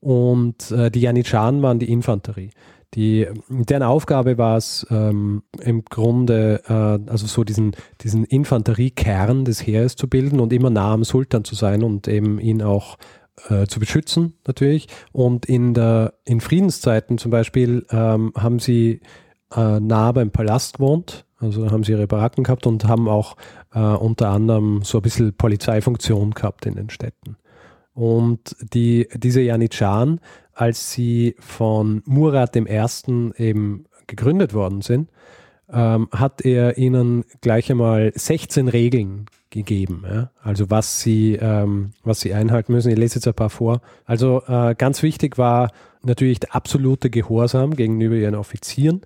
Und 0.00 0.70
äh, 0.70 0.90
die 0.90 1.00
Janitscharen 1.00 1.62
waren 1.62 1.78
die 1.78 1.90
Infanterie. 1.90 2.50
Die, 2.94 3.26
deren 3.48 3.82
Aufgabe 3.82 4.36
war 4.36 4.58
es 4.58 4.86
ähm, 4.90 5.42
im 5.60 5.84
Grunde, 5.84 6.62
äh, 6.68 7.10
also 7.10 7.26
so 7.26 7.42
diesen, 7.42 7.72
diesen 8.02 8.24
Infanteriekern 8.24 9.44
des 9.44 9.66
Heeres 9.66 9.96
zu 9.96 10.08
bilden 10.08 10.40
und 10.40 10.52
immer 10.52 10.68
nah 10.68 10.92
am 10.92 11.04
Sultan 11.04 11.44
zu 11.44 11.54
sein 11.54 11.82
und 11.82 12.06
eben 12.06 12.38
ihn 12.38 12.60
auch 12.60 12.98
äh, 13.48 13.66
zu 13.66 13.80
beschützen 13.80 14.34
natürlich. 14.46 14.88
Und 15.12 15.46
in, 15.46 15.74
der, 15.74 16.14
in 16.24 16.40
Friedenszeiten 16.40 17.18
zum 17.18 17.30
Beispiel 17.30 17.86
ähm, 17.90 18.32
haben 18.36 18.58
sie 18.58 19.00
äh, 19.54 19.80
nah 19.80 20.12
beim 20.12 20.30
Palast 20.30 20.78
gewohnt, 20.78 21.24
also 21.38 21.70
haben 21.70 21.84
sie 21.84 21.92
ihre 21.92 22.06
Baracken 22.06 22.44
gehabt 22.44 22.66
und 22.66 22.84
haben 22.84 23.08
auch 23.08 23.36
äh, 23.74 23.80
unter 23.80 24.28
anderem 24.28 24.82
so 24.82 24.98
ein 24.98 25.02
bisschen 25.02 25.34
Polizeifunktion 25.34 26.32
gehabt 26.32 26.66
in 26.66 26.74
den 26.74 26.90
Städten. 26.90 27.36
Und 27.94 28.56
die, 28.72 29.08
diese 29.14 29.42
Janitscharen, 29.42 30.20
als 30.54 30.92
sie 30.92 31.34
von 31.38 32.02
Murat 32.06 32.56
I. 32.56 32.66
eben 33.36 33.84
gegründet 34.06 34.54
worden 34.54 34.82
sind, 34.82 35.10
ähm, 35.72 36.08
hat 36.12 36.44
er 36.44 36.78
ihnen 36.78 37.24
gleich 37.40 37.70
einmal 37.70 38.12
16 38.14 38.68
Regeln 38.68 39.26
gegeben. 39.50 40.04
Ja? 40.08 40.30
Also 40.42 40.70
was 40.70 41.00
sie, 41.00 41.38
ähm, 41.40 41.92
was 42.02 42.20
sie 42.20 42.34
einhalten 42.34 42.72
müssen. 42.72 42.90
Ich 42.90 42.98
lese 42.98 43.16
jetzt 43.16 43.28
ein 43.28 43.34
paar 43.34 43.50
vor. 43.50 43.80
Also 44.04 44.42
äh, 44.48 44.74
ganz 44.76 45.02
wichtig 45.02 45.38
war 45.38 45.70
natürlich 46.02 46.40
der 46.40 46.54
absolute 46.54 47.10
Gehorsam 47.10 47.76
gegenüber 47.76 48.16
ihren 48.16 48.34
Offizieren. 48.34 49.02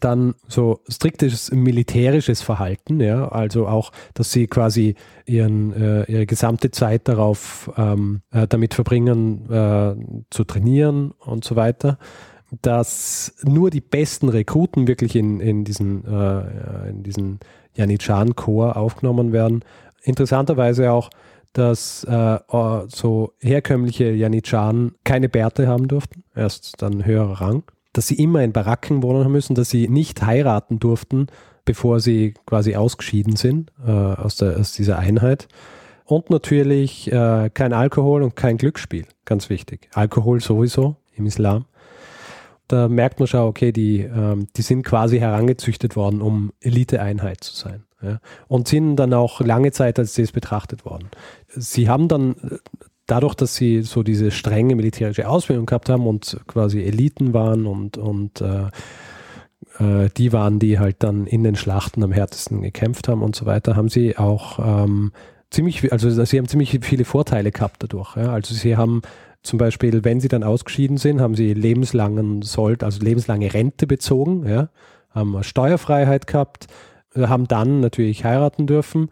Dann 0.00 0.34
so 0.48 0.80
striktes 0.88 1.52
militärisches 1.52 2.42
Verhalten, 2.42 3.00
ja, 3.00 3.28
also 3.28 3.68
auch, 3.68 3.92
dass 4.14 4.32
sie 4.32 4.48
quasi 4.48 4.96
ihren, 5.26 5.72
äh, 5.74 6.10
ihre 6.10 6.26
gesamte 6.26 6.72
Zeit 6.72 7.06
darauf 7.06 7.70
ähm, 7.76 8.22
äh, 8.32 8.48
damit 8.48 8.74
verbringen, 8.74 9.48
äh, 9.48 9.94
zu 10.30 10.42
trainieren 10.42 11.12
und 11.12 11.44
so 11.44 11.54
weiter 11.54 11.98
dass 12.62 13.34
nur 13.42 13.70
die 13.70 13.80
besten 13.80 14.28
Rekruten 14.28 14.86
wirklich 14.86 15.16
in, 15.16 15.40
in 15.40 15.64
diesen, 15.64 16.04
äh, 16.04 16.90
in 16.90 17.02
diesen 17.02 17.40
Janitschan-Chor 17.74 18.76
aufgenommen 18.76 19.32
werden. 19.32 19.64
Interessanterweise 20.02 20.92
auch, 20.92 21.10
dass 21.52 22.04
äh, 22.04 22.38
so 22.88 23.32
herkömmliche 23.40 24.10
Janitscharen 24.10 24.94
keine 25.04 25.28
Bärte 25.28 25.66
haben 25.66 25.88
durften, 25.88 26.22
erst 26.34 26.82
dann 26.82 27.04
höherer 27.04 27.40
Rang, 27.40 27.62
dass 27.92 28.06
sie 28.08 28.16
immer 28.16 28.42
in 28.42 28.52
Baracken 28.52 29.02
wohnen 29.02 29.30
müssen, 29.32 29.54
dass 29.54 29.70
sie 29.70 29.88
nicht 29.88 30.22
heiraten 30.22 30.78
durften, 30.78 31.28
bevor 31.64 32.00
sie 32.00 32.34
quasi 32.44 32.76
ausgeschieden 32.76 33.36
sind 33.36 33.72
äh, 33.84 33.90
aus, 33.90 34.36
der, 34.36 34.58
aus 34.58 34.72
dieser 34.72 34.98
Einheit. 34.98 35.48
Und 36.04 36.30
natürlich 36.30 37.10
äh, 37.10 37.50
kein 37.52 37.72
Alkohol 37.72 38.22
und 38.22 38.36
kein 38.36 38.58
Glücksspiel, 38.58 39.06
ganz 39.24 39.50
wichtig. 39.50 39.88
Alkohol 39.92 40.40
sowieso 40.40 40.96
im 41.16 41.26
Islam 41.26 41.64
da 42.68 42.88
merkt 42.88 43.18
man 43.20 43.26
schon, 43.26 43.40
okay, 43.40 43.72
die, 43.72 44.00
ähm, 44.00 44.48
die 44.56 44.62
sind 44.62 44.82
quasi 44.82 45.18
herangezüchtet 45.18 45.96
worden, 45.96 46.20
um 46.20 46.52
Eliteeinheit 46.60 47.42
zu 47.44 47.54
sein. 47.54 47.84
Ja? 48.02 48.20
Und 48.48 48.68
sind 48.68 48.96
dann 48.96 49.14
auch 49.14 49.40
lange 49.40 49.72
Zeit 49.72 49.98
als 49.98 50.14
das 50.14 50.32
betrachtet 50.32 50.84
worden. 50.84 51.08
Sie 51.48 51.88
haben 51.88 52.08
dann 52.08 52.32
äh, 52.32 52.58
dadurch, 53.06 53.34
dass 53.34 53.54
sie 53.54 53.82
so 53.82 54.02
diese 54.02 54.30
strenge 54.30 54.74
militärische 54.74 55.28
Ausbildung 55.28 55.66
gehabt 55.66 55.88
haben 55.88 56.06
und 56.06 56.38
quasi 56.46 56.82
Eliten 56.82 57.32
waren 57.34 57.66
und, 57.66 57.98
und 57.98 58.40
äh, 58.40 58.66
äh, 59.78 60.10
die 60.16 60.32
waren, 60.32 60.58
die 60.58 60.78
halt 60.78 61.02
dann 61.02 61.26
in 61.26 61.44
den 61.44 61.56
Schlachten 61.56 62.02
am 62.02 62.12
härtesten 62.12 62.62
gekämpft 62.62 63.08
haben 63.08 63.22
und 63.22 63.36
so 63.36 63.46
weiter, 63.46 63.76
haben 63.76 63.88
sie 63.88 64.16
auch 64.18 64.58
ähm, 64.58 65.12
ziemlich, 65.50 65.92
also 65.92 66.10
sie 66.10 66.38
haben 66.38 66.48
ziemlich 66.48 66.78
viele 66.82 67.04
Vorteile 67.04 67.52
gehabt 67.52 67.82
dadurch. 67.82 68.16
Ja? 68.16 68.32
Also 68.32 68.54
sie 68.54 68.76
haben 68.76 69.02
zum 69.46 69.58
Beispiel, 69.58 70.04
wenn 70.04 70.20
sie 70.20 70.28
dann 70.28 70.42
ausgeschieden 70.42 70.96
sind, 70.96 71.20
haben 71.20 71.34
sie 71.34 71.54
lebenslangen 71.54 72.42
Sold, 72.42 72.82
also 72.82 73.00
lebenslange 73.02 73.54
Rente 73.54 73.86
bezogen, 73.86 74.46
ja, 74.46 74.68
haben 75.10 75.42
Steuerfreiheit 75.42 76.26
gehabt, 76.26 76.66
haben 77.16 77.48
dann 77.48 77.80
natürlich 77.80 78.24
heiraten 78.24 78.66
dürfen 78.66 79.08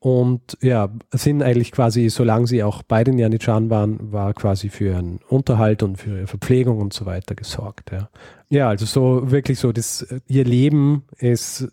und 0.00 0.56
ja, 0.60 0.90
sind 1.10 1.42
eigentlich 1.42 1.72
quasi, 1.72 2.08
solange 2.08 2.46
sie 2.46 2.62
auch 2.62 2.82
bei 2.82 3.02
den 3.02 3.18
Janitscharen 3.18 3.68
waren, 3.68 4.12
war 4.12 4.32
quasi 4.32 4.68
für 4.68 4.86
ihren 4.86 5.18
Unterhalt 5.28 5.82
und 5.82 5.96
für 5.96 6.18
ihre 6.18 6.26
Verpflegung 6.28 6.78
und 6.78 6.92
so 6.92 7.04
weiter 7.04 7.34
gesorgt. 7.34 7.90
Ja, 7.90 8.08
ja 8.48 8.68
also 8.68 8.86
so 8.86 9.30
wirklich 9.30 9.58
so, 9.58 9.72
das, 9.72 10.06
ihr 10.28 10.44
Leben 10.44 11.02
ist, 11.18 11.68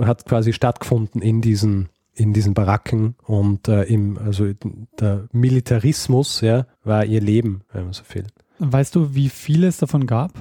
hat 0.00 0.26
quasi 0.26 0.52
stattgefunden 0.52 1.22
in 1.22 1.40
diesen 1.40 1.88
in 2.14 2.32
diesen 2.32 2.54
Baracken 2.54 3.16
und 3.24 3.68
äh, 3.68 3.82
im, 3.84 4.18
also 4.18 4.52
der 5.00 5.28
Militarismus 5.32 6.40
ja, 6.40 6.66
war 6.84 7.04
ihr 7.04 7.20
Leben, 7.20 7.62
wenn 7.72 7.84
man 7.84 7.92
so 7.92 8.02
will. 8.12 8.26
Weißt 8.58 8.94
du, 8.94 9.14
wie 9.14 9.28
viel 9.28 9.64
es 9.64 9.78
davon 9.78 10.06
gab? 10.06 10.32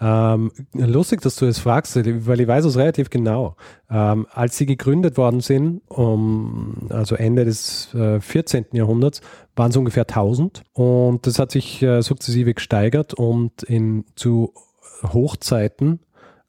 Ähm, 0.00 0.50
lustig, 0.72 1.20
dass 1.20 1.36
du 1.36 1.46
es 1.46 1.58
fragst, 1.58 1.96
weil 1.96 2.40
ich 2.40 2.48
weiß 2.48 2.64
es 2.64 2.76
relativ 2.76 3.10
genau. 3.10 3.56
Ähm, 3.88 4.26
als 4.32 4.58
sie 4.58 4.66
gegründet 4.66 5.16
worden 5.16 5.40
sind, 5.40 5.82
um, 5.88 6.88
also 6.90 7.14
Ende 7.14 7.44
des 7.44 7.94
äh, 7.94 8.20
14. 8.20 8.66
Jahrhunderts, 8.72 9.20
waren 9.54 9.70
es 9.70 9.76
ungefähr 9.76 10.02
1000 10.02 10.62
und 10.72 11.26
das 11.26 11.38
hat 11.38 11.52
sich 11.52 11.80
äh, 11.82 12.02
sukzessive 12.02 12.54
gesteigert 12.54 13.14
und 13.14 13.62
in, 13.62 14.04
zu 14.16 14.52
Hochzeiten 15.02 16.00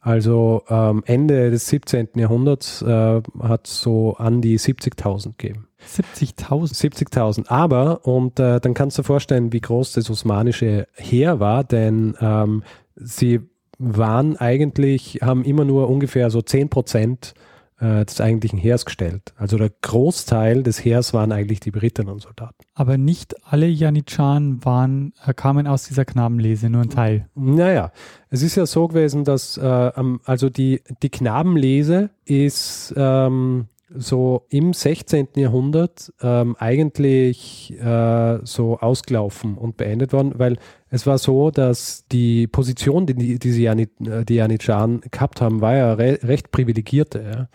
also 0.06 0.62
ähm, 0.70 1.02
Ende 1.08 1.50
des 1.50 1.68
17. 1.68 2.10
Jahrhunderts 2.14 2.84
äh, 2.84 3.22
hat 3.42 3.66
so 3.66 4.16
an 4.18 4.40
die 4.40 4.60
70.000 4.60 5.32
gegeben. 5.36 5.68
70.000? 5.84 6.76
70.000. 6.76 7.48
Aber, 7.48 8.06
und 8.06 8.40
äh, 8.40 8.60
dann 8.60 8.76
kannst 8.76 9.00
du 9.00 9.02
dir 9.02 9.08
vorstellen, 9.08 9.52
wie 9.52 9.62
groß 9.62 9.94
das 9.94 10.12
osmanische 10.12 10.88
Heer 10.94 11.40
war, 11.40 11.64
denn 11.64 12.16
ähm, 12.22 12.62
sie 12.96 13.40
waren 13.80 14.38
eigentlich, 14.38 15.22
haben 15.24 15.44
immer 15.44 15.66
nur 15.66 15.90
ungefähr 15.90 16.30
so 16.30 16.44
10 16.44 16.70
Prozent 16.70 17.34
äh, 17.80 18.06
des 18.06 18.22
eigentlichen 18.22 18.58
Heers 18.58 18.86
gestellt. 18.86 19.34
Also 19.38 19.58
der 19.58 19.72
Großteil 19.82 20.64
des 20.64 20.84
Heers 20.84 21.14
waren 21.14 21.32
eigentlich 21.32 21.60
die 21.60 21.72
berittenen 21.72 22.20
Soldaten. 22.20 22.64
Aber 22.74 22.98
nicht 22.98 23.36
alle 23.46 23.68
Janitscharen 23.68 24.64
waren, 24.64 25.14
äh, 25.26 25.34
kamen 25.34 25.68
aus 25.68 25.84
dieser 25.84 26.06
Knabenlese, 26.06 26.70
nur 26.70 26.84
ein 26.84 26.90
Teil. 26.90 27.28
Naja, 27.36 27.92
es 28.30 28.42
ist 28.42 28.56
ja 28.56 28.66
so 28.66 28.88
gewesen, 28.88 29.24
dass 29.24 29.58
äh, 29.58 29.92
also 30.26 30.50
die, 30.50 30.82
die 31.04 31.10
Knabenlese 31.10 32.12
ist 32.26 32.94
ähm, 32.96 33.68
so 33.90 34.46
im 34.50 34.74
16. 34.74 35.30
Jahrhundert 35.36 36.12
ähm, 36.22 36.56
eigentlich 36.58 37.74
äh, 37.80 38.40
so 38.44 38.80
ausgelaufen 38.80 39.58
und 39.58 39.78
beendet 39.78 40.14
worden, 40.14 40.34
weil 40.38 40.58
es 40.96 41.06
war 41.06 41.18
so, 41.18 41.52
dass 41.52 42.06
die 42.10 42.48
Position, 42.48 43.06
die 43.06 43.38
diese 43.38 43.62
Janit, 43.62 43.92
die 44.00 44.36
Janitscharen 44.36 45.02
gehabt 45.12 45.42
haben, 45.42 45.60
war 45.60 45.76
ja 45.76 45.94
re 45.94 46.20
recht 46.24 46.52
privilegierte. 46.52 47.22
Ja? 47.22 47.50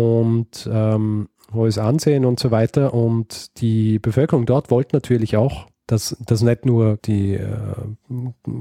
Und 0.00 0.68
ähm, 0.72 1.28
hohes 1.52 1.76
Ansehen 1.76 2.24
und 2.24 2.38
so 2.38 2.52
weiter. 2.52 2.94
Und 2.94 3.60
die 3.60 3.98
Bevölkerung 3.98 4.46
dort 4.46 4.70
wollte 4.70 4.94
natürlich 4.94 5.36
auch, 5.36 5.66
dass, 5.88 6.16
dass 6.24 6.42
nicht 6.42 6.66
nur 6.66 6.98
die 7.04 7.34
äh, 7.34 7.48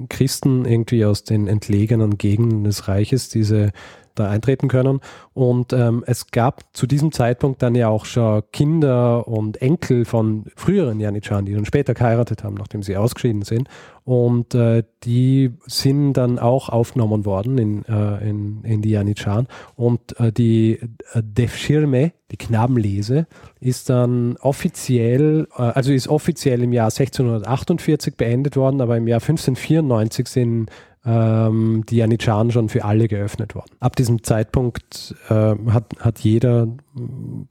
Christen 0.09 0.65
irgendwie 0.65 1.05
aus 1.05 1.23
den 1.23 1.47
entlegenen 1.47 2.17
Gegenden 2.17 2.63
des 2.63 2.87
Reiches 2.87 3.29
diese 3.29 3.71
da 4.15 4.29
eintreten 4.29 4.67
können. 4.67 4.99
Und 5.33 5.73
ähm, 5.73 6.03
es 6.07 6.27
gab 6.27 6.61
zu 6.73 6.87
diesem 6.87 7.11
Zeitpunkt 7.11 7.61
dann 7.61 7.75
ja 7.75 7.89
auch 7.89 8.05
schon 8.05 8.43
Kinder 8.51 9.27
und 9.27 9.61
Enkel 9.61 10.05
von 10.05 10.45
früheren 10.55 10.99
Janitscharen, 10.99 11.45
die 11.45 11.53
dann 11.53 11.65
später 11.65 11.93
geheiratet 11.93 12.43
haben, 12.43 12.55
nachdem 12.55 12.83
sie 12.83 12.97
ausgeschieden 12.97 13.43
sind. 13.43 13.69
Und 14.05 14.53
äh, 14.53 14.83
die 15.03 15.51
sind 15.65 16.13
dann 16.13 16.37
auch 16.37 16.67
aufgenommen 16.69 17.23
worden 17.25 17.57
in, 17.57 17.85
äh, 17.85 18.29
in, 18.29 18.63
in 18.63 18.81
die 18.81 18.89
Janitscharen. 18.89 19.47
Und 19.75 20.19
äh, 20.19 20.33
die 20.33 20.79
äh, 21.13 21.23
Defschirme, 21.23 22.11
die 22.31 22.37
Knabenlese, 22.37 23.27
ist 23.61 23.89
dann 23.89 24.35
offiziell, 24.37 25.47
äh, 25.55 25.61
also 25.61 25.93
ist 25.93 26.09
offiziell 26.09 26.63
im 26.63 26.73
Jahr 26.73 26.87
1648 26.87 28.17
beendet 28.17 28.57
worden, 28.57 28.81
aber 28.81 28.97
im 28.97 29.07
Jahr 29.07 29.21
1594 29.21 30.27
sind 30.27 30.69
ähm, 31.05 31.83
die 31.89 31.97
Janitscharen 31.97 32.51
schon 32.51 32.69
für 32.69 32.85
alle 32.85 33.07
geöffnet 33.07 33.55
worden. 33.55 33.75
Ab 33.79 33.95
diesem 33.95 34.23
Zeitpunkt 34.23 35.15
äh, 35.29 35.55
hat, 35.69 35.85
hat 35.99 36.19
jeder 36.19 36.67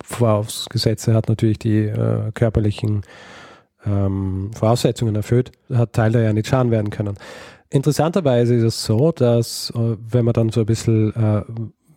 Vorausgesetze, 0.02 1.14
hat 1.14 1.28
natürlich 1.28 1.58
die 1.58 1.86
äh, 1.86 2.32
körperlichen 2.32 3.02
ähm, 3.84 4.50
Voraussetzungen 4.54 5.14
erfüllt, 5.16 5.52
hat 5.72 5.92
Teil 5.92 6.12
der 6.12 6.22
Janitscharen 6.22 6.70
werden 6.70 6.90
können. 6.90 7.16
Interessanterweise 7.68 8.54
ist 8.54 8.62
es 8.62 8.84
so, 8.84 9.12
dass 9.12 9.72
äh, 9.76 9.96
wenn 10.08 10.24
man 10.24 10.34
dann 10.34 10.50
so 10.50 10.60
ein 10.60 10.66
bisschen 10.66 11.14
äh, 11.14 11.42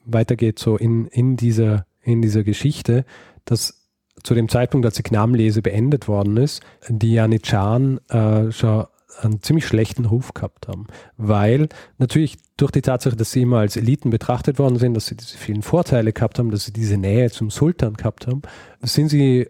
weitergeht, 0.05 0.59
so 0.59 0.77
in, 0.77 1.07
in, 1.07 1.35
dieser, 1.35 1.85
in 2.01 2.21
dieser 2.21 2.43
Geschichte, 2.43 3.05
dass 3.45 3.81
zu 4.23 4.33
dem 4.33 4.49
Zeitpunkt, 4.49 4.85
als 4.85 4.95
die 4.95 5.03
Knabenlese 5.03 5.61
beendet 5.61 6.07
worden 6.07 6.37
ist, 6.37 6.61
die 6.87 7.13
Janitscharen 7.13 7.99
äh, 8.09 8.51
schon 8.51 8.85
einen 9.21 9.41
ziemlich 9.41 9.65
schlechten 9.65 10.05
Ruf 10.05 10.33
gehabt 10.33 10.67
haben. 10.67 10.87
Weil 11.17 11.69
natürlich 11.97 12.37
durch 12.57 12.71
die 12.71 12.81
Tatsache, 12.81 13.15
dass 13.15 13.31
sie 13.31 13.41
immer 13.41 13.59
als 13.59 13.77
Eliten 13.77 14.09
betrachtet 14.09 14.59
worden 14.59 14.77
sind, 14.77 14.93
dass 14.93 15.07
sie 15.07 15.15
diese 15.15 15.37
vielen 15.37 15.61
Vorteile 15.61 16.13
gehabt 16.13 16.39
haben, 16.39 16.51
dass 16.51 16.65
sie 16.65 16.73
diese 16.73 16.97
Nähe 16.97 17.29
zum 17.29 17.49
Sultan 17.49 17.95
gehabt 17.95 18.27
haben, 18.27 18.41
sind 18.81 19.09
sie 19.09 19.47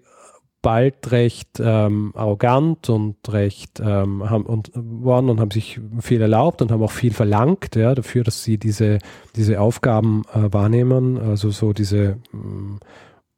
bald 0.66 1.12
recht 1.12 1.60
ähm, 1.60 2.12
arrogant 2.16 2.90
und 2.90 3.18
recht 3.32 3.80
ähm, 3.80 4.28
haben 4.28 4.48
und 4.48 4.72
worden 4.74 5.30
und 5.30 5.40
haben 5.40 5.52
sich 5.52 5.80
viel 6.00 6.20
erlaubt 6.22 6.60
und 6.64 6.72
haben 6.72 6.82
auch 6.82 6.92
viel 6.92 7.14
verlangt, 7.14 7.76
ja, 7.76 7.94
dafür, 7.94 8.24
dass 8.24 8.44
sie 8.44 8.58
diese, 8.58 8.98
diese 9.36 9.62
Aufgaben 9.62 10.24
äh, 10.34 10.52
wahrnehmen, 10.52 11.20
also 11.20 11.52
so 11.52 11.72
diese 11.72 12.18
mm, 12.32 12.78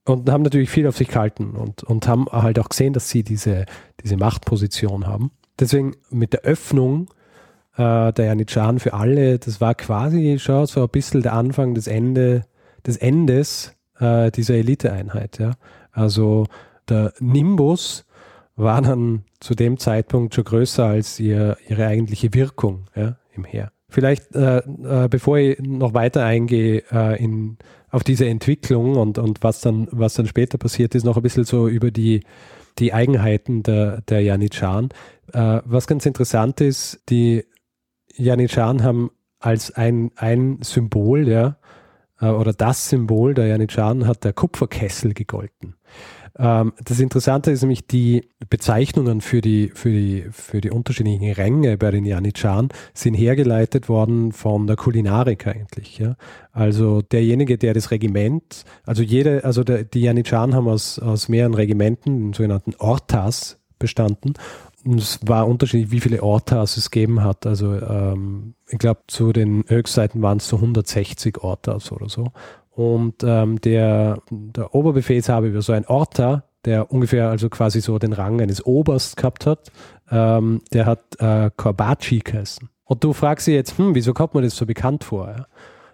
und 0.06 0.30
haben 0.30 0.44
natürlich 0.44 0.70
viel 0.70 0.88
auf 0.88 0.96
sich 0.96 1.10
gehalten 1.10 1.52
und, 1.52 1.84
und 1.84 2.08
haben 2.08 2.28
halt 2.32 2.60
auch 2.60 2.70
gesehen, 2.70 2.94
dass 2.94 3.10
sie 3.10 3.24
diese, 3.24 3.66
diese 4.02 4.16
Machtposition 4.16 5.06
haben 5.06 5.32
deswegen 5.60 5.96
mit 6.10 6.34
der 6.34 6.42
Öffnung 6.42 7.10
äh, 7.78 8.12
der 8.14 8.26
Janitscharen 8.26 8.80
für 8.80 8.94
alle, 8.94 9.40
das 9.40 9.62
war 9.62 9.76
quasi 9.76 10.40
schon 10.40 10.66
so 10.66 10.84
ein 10.84 10.90
bisschen 10.90 11.22
der 11.22 11.34
Anfang 11.34 11.74
des, 11.74 11.88
Ende, 11.88 12.44
des 12.86 12.98
Endes 12.98 13.74
äh, 14.00 14.32
dieser 14.32 14.56
Eliteeinheit. 14.56 15.40
Ja? 15.40 15.52
Also 15.92 16.46
der 16.90 17.14
Nimbus 17.20 18.06
war 18.56 18.82
dann 18.82 19.24
zu 19.40 19.54
dem 19.54 19.78
Zeitpunkt 19.78 20.34
schon 20.34 20.44
größer 20.44 20.86
als 20.86 21.20
ihr, 21.20 21.58
ihre 21.68 21.86
eigentliche 21.86 22.34
Wirkung 22.34 22.86
ja, 22.96 23.18
im 23.34 23.44
Heer. 23.44 23.72
Vielleicht, 23.90 24.36
äh, 24.36 24.58
äh, 24.58 25.08
bevor 25.10 25.38
ich 25.38 25.60
noch 25.60 25.94
weiter 25.94 26.26
eingehe 26.26 26.84
äh, 26.92 27.24
in, 27.24 27.58
auf 27.90 28.04
diese 28.04 28.26
Entwicklung 28.28 28.96
und, 28.96 29.18
und 29.18 29.44
was, 29.44 29.62
dann, 29.62 29.88
was 29.92 30.16
dann 30.16 30.28
später 30.28 30.58
passiert 30.58 30.94
ist, 30.94 31.06
noch 31.06 31.16
ein 31.16 31.24
bisschen 31.24 31.46
so 31.46 31.68
über 31.68 31.92
die, 31.92 32.22
die 32.80 32.94
Eigenheiten 32.94 33.64
der, 33.64 34.02
der 34.02 34.22
Janitscharen. 34.22 34.90
Äh, 35.34 35.62
was 35.66 35.88
ganz 35.88 36.06
interessant 36.06 36.62
ist, 36.62 37.02
die 37.10 37.46
Janitscharen 38.16 38.84
haben 38.84 39.12
als 39.40 39.72
ein, 39.72 40.12
ein 40.16 40.60
Symbol, 40.62 41.28
ja, 41.28 41.58
äh, 42.20 42.28
oder 42.28 42.54
das 42.54 42.90
Symbol 42.90 43.34
der 43.34 43.48
Janitscharen 43.48 44.08
hat 44.08 44.24
der 44.24 44.34
Kupferkessel 44.34 45.14
gegolten. 45.14 45.76
Ähm, 46.40 46.74
das 46.84 47.00
Interessante 47.00 47.52
ist 47.52 47.62
nämlich 47.62 47.88
die 47.88 48.28
Bezeichnungen 48.50 49.22
für 49.22 49.42
die, 49.42 49.72
für 49.74 49.90
die, 49.90 50.26
für 50.32 50.62
die 50.62 50.72
unterschiedlichen 50.72 51.32
Ränge 51.32 51.78
bei 51.78 51.92
den 51.92 52.06
Janitscharen 52.06 52.70
sind 52.94 53.16
hergeleitet 53.16 53.90
worden 53.90 54.32
von 54.32 54.68
der 54.68 54.76
Kulinarik 54.76 55.48
eigentlich. 55.48 55.98
Ja? 55.98 56.16
Also 56.52 57.02
derjenige, 57.02 57.58
der 57.58 57.74
das 57.74 57.92
Regiment, 57.92 58.64
also 58.86 59.04
jede, 59.04 59.44
also 59.44 59.64
der, 59.64 59.84
die 59.84 60.02
Janitscharen 60.02 60.56
haben 60.56 60.68
aus, 60.68 61.00
aus 61.00 61.30
mehreren 61.30 61.54
Regimenten, 61.54 62.34
sogenannten 62.34 62.74
Ortas, 62.78 63.60
bestanden 63.80 64.34
es 64.86 65.20
war 65.26 65.48
unterschiedlich, 65.48 65.92
wie 65.92 66.00
viele 66.00 66.24
Ortas 66.24 66.78
es 66.78 66.92
gegeben 66.92 67.24
hat. 67.24 67.46
Also 67.46 67.74
ähm, 67.74 68.54
ich 68.70 68.78
glaube, 68.78 69.02
zu 69.08 69.34
den 69.34 69.64
Höchstseiten 69.68 70.22
waren 70.22 70.38
es 70.38 70.48
so 70.48 70.58
160 70.58 71.40
Ortas 71.40 71.92
oder 71.92 72.10
so. 72.10 72.32
Und 72.72 73.24
ähm, 73.24 73.60
der, 73.62 74.22
der 74.30 74.76
Oberbefehlshaber 74.76 75.48
über 75.48 75.62
so 75.62 75.74
ein 75.74 75.88
Orta, 75.88 76.44
der 76.64 76.92
ungefähr 76.92 77.30
also 77.30 77.50
quasi 77.50 77.82
so 77.82 77.98
den 77.98 78.14
Rang 78.14 78.40
eines 78.40 78.66
Oberst 78.66 79.18
gehabt 79.18 79.46
hat, 79.46 79.72
ähm, 80.12 80.62
der 80.72 80.86
hat 80.86 81.20
äh, 81.20 81.50
Korbachi 81.56 82.20
geheißen. 82.20 82.70
Und 82.84 83.04
du 83.04 83.14
fragst 83.14 83.48
dich 83.48 83.56
jetzt, 83.56 83.78
hm, 83.78 83.96
wieso 83.96 84.14
kommt 84.14 84.36
mir 84.36 84.42
das 84.42 84.56
so 84.56 84.66
bekannt 84.66 85.04
vor? 85.04 85.28
Ja? 85.28 85.48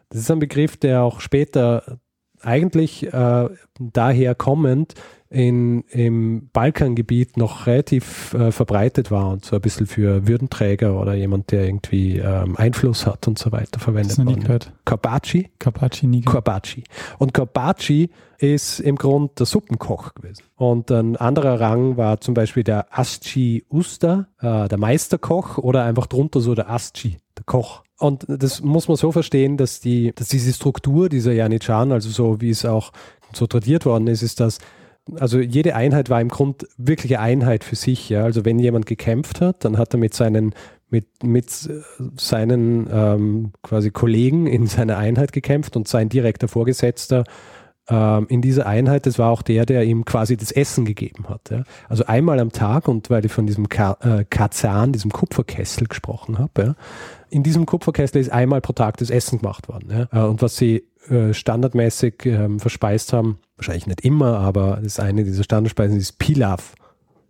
Das 0.10 0.20
ist 0.20 0.30
ein 0.30 0.40
Begriff, 0.40 0.78
der 0.78 1.04
auch 1.04 1.22
später 1.22 2.00
eigentlich 2.42 3.12
äh, 3.12 3.50
daher 3.80 4.36
kommend 4.36 4.94
in, 5.34 5.82
im 5.90 6.50
Balkangebiet 6.54 7.38
noch 7.38 7.66
relativ 7.66 8.36
äh, 8.36 8.52
verbreitet 8.52 9.10
war 9.10 9.32
und 9.32 9.44
so 9.44 9.56
ein 9.56 9.62
bisschen 9.62 9.88
für 9.88 10.28
Würdenträger 10.28 11.00
oder 11.00 11.16
jemand, 11.16 11.52
der 11.52 11.66
irgendwie 11.66 12.20
ähm, 12.20 12.56
Einfluss 12.56 13.08
hat 13.08 13.28
und 13.28 13.40
so 13.40 13.52
weiter 13.52 13.80
verwendet 13.80 14.18
gehört. 14.24 14.72
Carpacci? 14.86 15.50
Carpacci 15.58 16.06
nie. 16.06 16.22
Carpacci. 16.22 16.84
Und 17.18 17.34
Carpacci 17.34 18.12
ist 18.38 18.80
im 18.80 18.96
Grunde 18.96 19.34
der 19.40 19.48
Suppenkoch 19.48 20.14
gewesen. 20.14 20.44
Und 20.56 20.92
ein 20.92 21.16
anderer 21.16 21.60
Rang 21.60 21.98
war 21.98 22.22
zum 22.22 22.36
Beispiel 22.36 22.64
der 22.64 22.96
Asci 22.96 23.66
Usta, 23.72 24.28
äh, 24.40 24.68
der 24.68 24.78
Meisterkoch 24.78 25.58
oder 25.58 25.84
einfach 25.84 26.06
drunter 26.06 26.42
so 26.42 26.54
der 26.54 26.70
Asci, 26.70 27.18
der 27.36 27.46
Koch. 27.46 27.82
Und 27.98 28.26
das 28.28 28.62
muss 28.62 28.88
man 28.88 28.98
so 28.98 29.12
verstehen, 29.12 29.58
dass 29.58 29.80
die, 29.80 30.14
dass 30.14 30.28
diese 30.28 30.54
Struktur 30.54 31.10
dieser 31.10 31.34
Janitscharen, 31.34 31.92
also 31.92 32.10
so 32.10 32.40
wie 32.40 32.52
es 32.52 32.66
auch 32.66 32.92
so 33.34 33.48
tradiert 33.48 33.88
worden 33.88 34.06
ist, 34.06 34.22
ist, 34.22 34.40
dass 34.40 34.60
also 35.20 35.40
jede 35.40 35.76
Einheit 35.76 36.10
war 36.10 36.22
im 36.22 36.30
Grund 36.30 36.68
wirkliche 36.78 37.20
Einheit 37.20 37.64
für 37.64 37.76
sich. 37.76 38.10
Ja? 38.10 38.24
Also 38.24 38.46
wenn 38.46 38.60
jemand 38.60 38.86
gekämpft 38.86 39.42
hat, 39.42 39.66
dann 39.66 39.78
hat 39.78 39.94
er 39.94 40.00
mit 40.00 40.14
seinen 40.14 40.54
mit, 40.90 41.24
mit 41.24 41.50
seinen 42.18 42.88
ähm, 42.92 43.52
quasi 43.64 43.90
Kollegen 43.90 44.46
in 44.46 44.68
seiner 44.68 44.98
Einheit 44.98 45.32
gekämpft 45.32 45.76
und 45.76 45.88
sein 45.88 46.08
direkter 46.08 46.48
Vorgesetzter 46.48 47.24
ähm, 47.90 48.28
in 48.30 48.42
dieser 48.42 48.66
Einheit, 48.66 49.06
das 49.06 49.20
war 49.20 49.30
auch 49.30 49.42
der, 49.42 49.66
der 49.66 49.84
ihm 49.84 50.06
quasi 50.06 50.38
das 50.38 50.52
Essen 50.52 50.86
gegeben 50.86 51.28
hat. 51.28 51.50
Ja? 51.50 51.64
Also 51.90 52.06
einmal 52.06 52.40
am 52.40 52.52
Tag 52.52 52.88
und 52.88 53.10
weil 53.10 53.26
ich 53.26 53.32
von 53.32 53.46
diesem 53.46 53.68
Ka 53.70 53.98
äh, 54.02 54.24
Kazan, 54.24 54.94
diesem 54.94 55.12
Kupferkessel 55.12 55.88
gesprochen 55.88 56.38
habe, 56.38 56.62
ja? 56.62 56.76
in 57.30 57.44
diesem 57.44 57.66
Kupferkessel 57.66 58.22
ist 58.22 58.32
einmal 58.32 58.62
pro 58.62 58.74
Tag 58.74 58.98
das 58.98 59.10
Essen 59.10 59.40
gemacht 59.40 59.68
worden. 59.68 59.90
Ja? 59.92 60.24
Äh, 60.26 60.28
und 60.28 60.42
was 60.42 60.56
sie 60.56 60.84
äh, 61.10 61.34
standardmäßig 61.34 62.26
ähm, 62.26 62.60
verspeist 62.60 63.12
haben, 63.12 63.40
wahrscheinlich 63.58 63.88
nicht 63.88 64.02
immer, 64.02 64.40
aber 64.40 64.78
das 64.78 64.86
ist 64.86 65.00
eine 65.00 65.24
dieser 65.24 65.44
Standardspeisen 65.44 65.98
ist 65.98 66.20
Pilaf. 66.20 66.76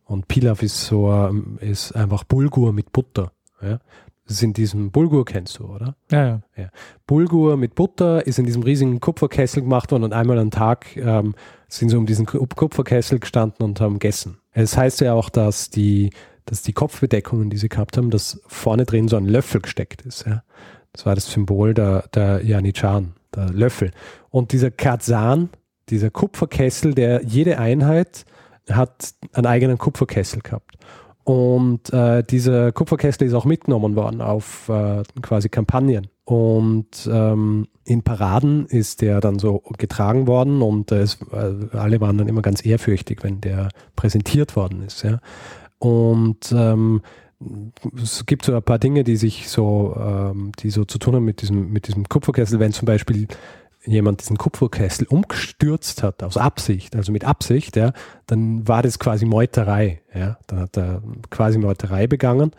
Und 0.05 0.27
Pilaf 0.27 0.61
ist 0.63 0.85
so, 0.85 1.11
ähm, 1.11 1.57
ist 1.61 1.93
einfach 1.93 2.23
Bulgur 2.23 2.73
mit 2.73 2.91
Butter. 2.91 3.31
Ja? 3.61 3.79
Das 4.25 4.37
ist 4.37 4.43
in 4.43 4.53
diesem 4.53 4.91
Bulgur 4.91 5.25
kennst 5.25 5.59
du, 5.59 5.65
oder? 5.65 5.95
Ja, 6.09 6.25
ja, 6.25 6.41
ja. 6.55 6.69
Bulgur 7.07 7.57
mit 7.57 7.75
Butter 7.75 8.25
ist 8.25 8.39
in 8.39 8.45
diesem 8.45 8.63
riesigen 8.63 8.99
Kupferkessel 8.99 9.63
gemacht 9.63 9.91
worden 9.91 10.05
und 10.05 10.13
einmal 10.13 10.39
am 10.39 10.49
Tag 10.49 10.95
ähm, 10.95 11.35
sind 11.67 11.89
sie 11.89 11.97
um 11.97 12.05
diesen 12.05 12.25
Kupferkessel 12.25 13.19
gestanden 13.19 13.65
und 13.65 13.81
haben 13.81 13.99
gegessen. 13.99 14.37
Es 14.51 14.77
heißt 14.77 15.01
ja 15.01 15.13
auch, 15.13 15.29
dass 15.29 15.69
die, 15.69 16.11
dass 16.45 16.61
die 16.61 16.73
Kopfbedeckungen, 16.73 17.49
die 17.49 17.57
sie 17.57 17.69
gehabt 17.69 17.97
haben, 17.97 18.11
dass 18.11 18.41
vorne 18.47 18.85
drin 18.85 19.09
so 19.09 19.17
ein 19.17 19.25
Löffel 19.25 19.61
gesteckt 19.61 20.03
ist. 20.03 20.25
Ja? 20.25 20.43
Das 20.93 21.05
war 21.05 21.15
das 21.15 21.29
Symbol 21.29 21.73
der, 21.73 22.07
der 22.13 22.45
Janitscharen, 22.45 23.15
der 23.35 23.49
Löffel. 23.49 23.91
Und 24.29 24.53
dieser 24.53 24.71
Kazan, 24.71 25.49
dieser 25.93 26.09
Kupferkessel, 26.09 26.93
der 26.93 27.23
jede 27.23 27.59
Einheit 27.59 28.25
hat 28.69 29.13
einen 29.33 29.45
eigenen 29.45 29.77
Kupferkessel 29.77 30.41
gehabt. 30.41 30.75
Und 31.23 31.93
äh, 31.93 32.23
dieser 32.23 32.71
Kupferkessel 32.71 33.27
ist 33.27 33.33
auch 33.33 33.45
mitgenommen 33.45 33.95
worden 33.95 34.21
auf 34.21 34.67
äh, 34.67 35.03
quasi 35.21 35.49
Kampagnen. 35.49 36.07
Und 36.25 37.09
ähm, 37.11 37.67
in 37.85 38.03
Paraden 38.03 38.65
ist 38.65 39.01
der 39.01 39.21
dann 39.21 39.39
so 39.39 39.61
getragen 39.77 40.27
worden 40.27 40.61
und 40.61 40.91
äh, 40.91 41.01
es, 41.01 41.19
äh, 41.31 41.77
alle 41.77 42.01
waren 42.01 42.17
dann 42.17 42.27
immer 42.27 42.41
ganz 42.41 42.65
ehrfürchtig, 42.65 43.23
wenn 43.23 43.41
der 43.41 43.69
präsentiert 43.95 44.55
worden 44.55 44.83
ist. 44.83 45.03
Ja. 45.03 45.19
Und 45.79 46.53
ähm, 46.55 47.01
es 48.01 48.25
gibt 48.25 48.45
so 48.45 48.55
ein 48.55 48.63
paar 48.63 48.79
Dinge, 48.79 49.03
die 49.03 49.17
sich 49.17 49.49
so, 49.49 49.95
ähm, 49.97 50.51
die 50.59 50.69
so 50.69 50.85
zu 50.85 50.97
tun 50.97 51.15
haben 51.15 51.25
mit 51.25 51.41
diesem, 51.41 51.71
mit 51.71 51.87
diesem 51.87 52.07
Kupferkessel, 52.07 52.59
wenn 52.59 52.71
zum 52.71 52.85
Beispiel 52.85 53.27
jemand 53.85 54.21
diesen 54.21 54.37
Kupferkessel 54.37 55.07
umgestürzt 55.07 56.03
hat, 56.03 56.23
aus 56.23 56.37
Absicht, 56.37 56.95
also 56.95 57.11
mit 57.11 57.25
Absicht, 57.25 57.75
ja, 57.75 57.93
dann 58.27 58.67
war 58.67 58.81
das 58.81 58.99
quasi 58.99 59.25
Meuterei. 59.25 60.01
Ja, 60.13 60.37
dann 60.47 60.59
hat 60.59 60.77
er 60.77 61.01
quasi 61.29 61.57
Meuterei 61.57 62.07
begangen. 62.07 62.51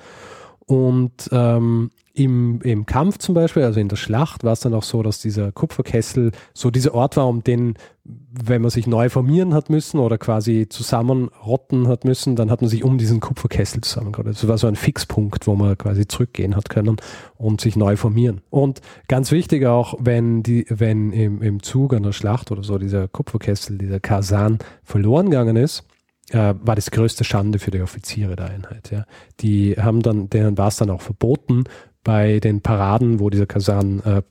Und 0.66 1.29
ähm, 1.33 1.90
im, 2.16 2.61
Im 2.62 2.87
Kampf 2.87 3.18
zum 3.18 3.35
Beispiel, 3.35 3.64
also 3.64 3.81
in 3.81 3.88
der 3.88 3.96
Schlacht, 3.96 4.44
war 4.44 4.53
es 4.53 4.61
dann 4.61 4.72
auch 4.72 4.85
so, 4.85 5.03
dass 5.03 5.18
dieser 5.18 5.50
Kupferkessel 5.50 6.31
so 6.55 6.70
dieser 6.70 6.94
Ort 6.94 7.16
war, 7.16 7.27
um 7.27 7.42
den, 7.42 7.74
wenn 8.05 8.62
man 8.62 8.70
sich 8.70 8.87
neu 8.87 9.09
formieren 9.09 9.53
hat 9.53 9.68
müssen 9.68 9.98
oder 9.98 10.16
quasi 10.16 10.68
zusammenrotten 10.68 11.88
hat 11.88 12.05
müssen, 12.05 12.37
dann 12.37 12.53
hat 12.53 12.61
man 12.61 12.70
sich 12.70 12.85
um 12.85 12.98
diesen 12.98 13.18
Kupferkessel 13.18 13.81
zusammengerottet. 13.81 14.37
Das 14.37 14.46
war 14.46 14.59
so 14.59 14.68
ein 14.68 14.77
Fixpunkt, 14.77 15.48
wo 15.48 15.57
man 15.57 15.77
quasi 15.77 16.07
zurückgehen 16.07 16.55
hat 16.55 16.68
können 16.68 16.98
und 17.37 17.61
sich 17.61 17.74
neu 17.74 17.96
formieren. 17.96 18.42
Und 18.48 18.81
ganz 19.09 19.33
wichtig 19.33 19.66
auch, 19.66 19.96
wenn 19.98 20.44
die, 20.44 20.66
wenn 20.68 21.11
im, 21.11 21.42
im 21.42 21.64
Zug 21.64 21.94
an 21.94 22.05
der 22.05 22.12
Schlacht 22.12 22.53
oder 22.53 22.62
so 22.62 22.79
dieser 22.79 23.09
Kupferkessel, 23.09 23.77
dieser 23.77 23.98
Kasan 23.98 24.61
verloren 24.85 25.31
gegangen 25.31 25.57
ist, 25.57 25.83
äh, 26.30 26.54
war 26.60 26.74
das 26.74 26.90
größte 26.90 27.24
Schande 27.24 27.58
für 27.58 27.70
die 27.70 27.82
Offiziere 27.82 28.37
der 28.37 28.50
Einheit. 28.50 28.90
Ja. 28.90 29.04
Die 29.40 29.74
haben 29.74 30.02
dann, 30.02 30.30
denen 30.30 30.58
war 30.58 30.68
es 30.68 30.76
dann 30.76 30.90
auch 30.90 31.02
verboten, 31.02 31.64
bei 32.02 32.38
den 32.38 32.60
Paraden, 32.60 33.18
wo 33.18 33.30
dieser 33.30 33.46
Kasan 33.46 34.00
äh, 34.00 34.22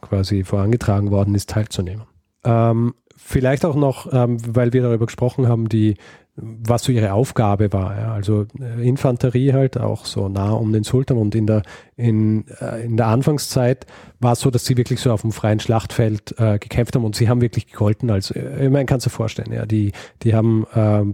quasi 0.00 0.44
vorangetragen 0.44 1.10
worden 1.10 1.34
ist, 1.34 1.50
teilzunehmen. 1.50 2.04
Ähm, 2.42 2.94
vielleicht 3.16 3.64
auch 3.64 3.76
noch, 3.76 4.10
ähm, 4.12 4.38
weil 4.46 4.72
wir 4.72 4.82
darüber 4.82 5.06
gesprochen 5.06 5.46
haben, 5.46 5.68
die, 5.68 5.96
was 6.40 6.84
so 6.84 6.92
ihre 6.92 7.12
Aufgabe 7.12 7.72
war. 7.72 7.98
Ja? 7.98 8.12
Also 8.12 8.46
äh, 8.60 8.86
Infanterie 8.86 9.52
halt 9.52 9.78
auch 9.78 10.04
so 10.04 10.28
nah 10.28 10.50
um 10.50 10.72
den 10.72 10.84
Sultan 10.84 11.16
und 11.16 11.34
in 11.34 11.46
der, 11.46 11.62
in, 11.96 12.46
äh, 12.60 12.84
in 12.84 12.96
der 12.96 13.06
Anfangszeit 13.06 13.86
war 14.20 14.32
es 14.32 14.40
so, 14.40 14.50
dass 14.50 14.64
sie 14.64 14.76
wirklich 14.76 15.00
so 15.00 15.12
auf 15.12 15.22
dem 15.22 15.32
freien 15.32 15.60
Schlachtfeld 15.60 16.34
äh, 16.38 16.58
gekämpft 16.58 16.94
haben 16.94 17.04
und 17.04 17.16
sie 17.16 17.28
haben 17.28 17.40
wirklich 17.40 17.66
gegolten. 17.66 18.10
Also 18.10 18.34
äh, 18.34 18.66
ich 18.66 18.70
meine, 18.70 18.86
kannst 18.86 19.06
du 19.06 19.10
dir 19.10 19.16
vorstellen, 19.16 19.52
ja, 19.52 19.66
die, 19.66 19.92
die 20.22 20.34
haben 20.34 20.66
äh, 20.74 21.04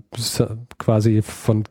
quasi 0.79 1.23
von 1.23 1.65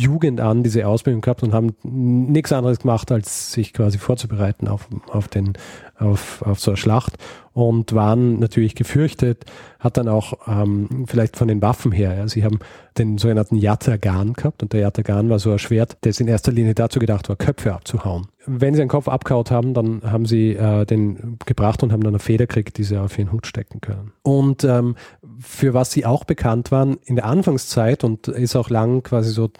Jugend 0.00 0.40
an 0.40 0.62
diese 0.62 0.86
Ausbildung 0.86 1.20
gehabt 1.20 1.42
und 1.42 1.52
haben 1.52 1.74
nichts 1.82 2.52
anderes 2.52 2.78
gemacht, 2.78 3.12
als 3.12 3.52
sich 3.52 3.72
quasi 3.72 3.98
vorzubereiten 3.98 4.66
auf, 4.66 4.88
auf, 5.08 5.28
den, 5.28 5.52
auf, 5.98 6.42
auf 6.42 6.58
so 6.58 6.70
eine 6.70 6.78
Schlacht 6.78 7.16
und 7.52 7.92
waren 7.92 8.38
natürlich 8.38 8.74
gefürchtet, 8.74 9.44
hat 9.78 9.96
dann 9.96 10.08
auch 10.08 10.34
ähm, 10.46 11.04
vielleicht 11.06 11.36
von 11.36 11.48
den 11.48 11.60
Waffen 11.60 11.92
her, 11.92 12.14
ja, 12.16 12.28
sie 12.28 12.44
haben 12.44 12.60
den 12.96 13.18
sogenannten 13.18 13.56
Yatagan 13.56 14.32
gehabt 14.32 14.62
und 14.62 14.72
der 14.72 14.80
Yatagan 14.80 15.28
war 15.28 15.38
so 15.38 15.52
ein 15.52 15.58
Schwert, 15.58 15.98
das 16.00 16.20
in 16.20 16.28
erster 16.28 16.52
Linie 16.52 16.74
dazu 16.74 16.98
gedacht 16.98 17.28
war, 17.28 17.36
Köpfe 17.36 17.74
abzuhauen. 17.74 18.28
Wenn 18.46 18.74
sie 18.74 18.80
einen 18.80 18.88
Kopf 18.88 19.08
abgehaut 19.08 19.50
haben, 19.50 19.74
dann 19.74 20.02
haben 20.02 20.24
sie 20.24 20.54
äh, 20.54 20.86
den 20.86 21.38
gebracht 21.44 21.82
und 21.82 21.92
haben 21.92 22.02
dann 22.02 22.12
eine 22.12 22.18
Feder 22.18 22.46
gekriegt, 22.46 22.78
die 22.78 22.84
sie 22.84 22.96
auf 22.96 23.18
ihren 23.18 23.32
Hut 23.32 23.46
stecken 23.46 23.80
können. 23.80 24.12
Und 24.22 24.64
ähm, 24.64 24.96
für 25.38 25.74
was 25.74 25.92
sie 25.92 26.06
auch 26.06 26.24
bekannt 26.24 26.70
waren 26.70 26.98
in 27.04 27.16
der 27.16 27.26
Anfangszeit 27.26 28.02
und 28.02 28.28
ist 28.28 28.56
auch 28.56 28.70
lang 28.70 29.02
quasi 29.02 29.30
so 29.30 29.50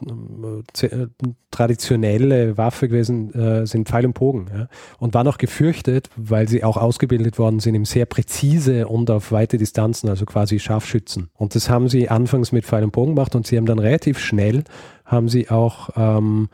äh, 0.82 1.06
traditionelle 1.50 2.56
Waffe 2.56 2.88
gewesen, 2.88 3.34
äh, 3.34 3.66
sind 3.66 3.88
Pfeil 3.88 4.06
und 4.06 4.14
Bogen. 4.14 4.46
Ja? 4.52 4.68
Und 4.98 5.14
waren 5.14 5.28
auch 5.28 5.38
gefürchtet, 5.38 6.08
weil 6.16 6.48
sie 6.48 6.64
auch 6.64 6.76
ausgebildet 6.76 7.38
worden 7.38 7.60
sind 7.60 7.74
im 7.74 7.84
sehr 7.84 8.06
präzise 8.06 8.88
und 8.88 9.10
auf 9.10 9.32
weite 9.32 9.58
Distanzen, 9.58 10.08
also 10.08 10.24
quasi 10.26 10.58
Scharfschützen. 10.58 11.30
Und 11.34 11.54
das 11.54 11.68
haben 11.68 11.88
sie 11.88 12.08
anfangs 12.08 12.52
mit 12.52 12.64
Pfeil 12.64 12.84
und 12.84 12.92
Bogen 12.92 13.14
gemacht 13.14 13.34
und 13.34 13.46
sie 13.46 13.56
haben 13.56 13.66
dann 13.66 13.78
relativ 13.78 14.18
schnell, 14.18 14.64
haben 15.04 15.28
sie 15.28 15.50
auch 15.50 15.90
ähm, 15.96 16.48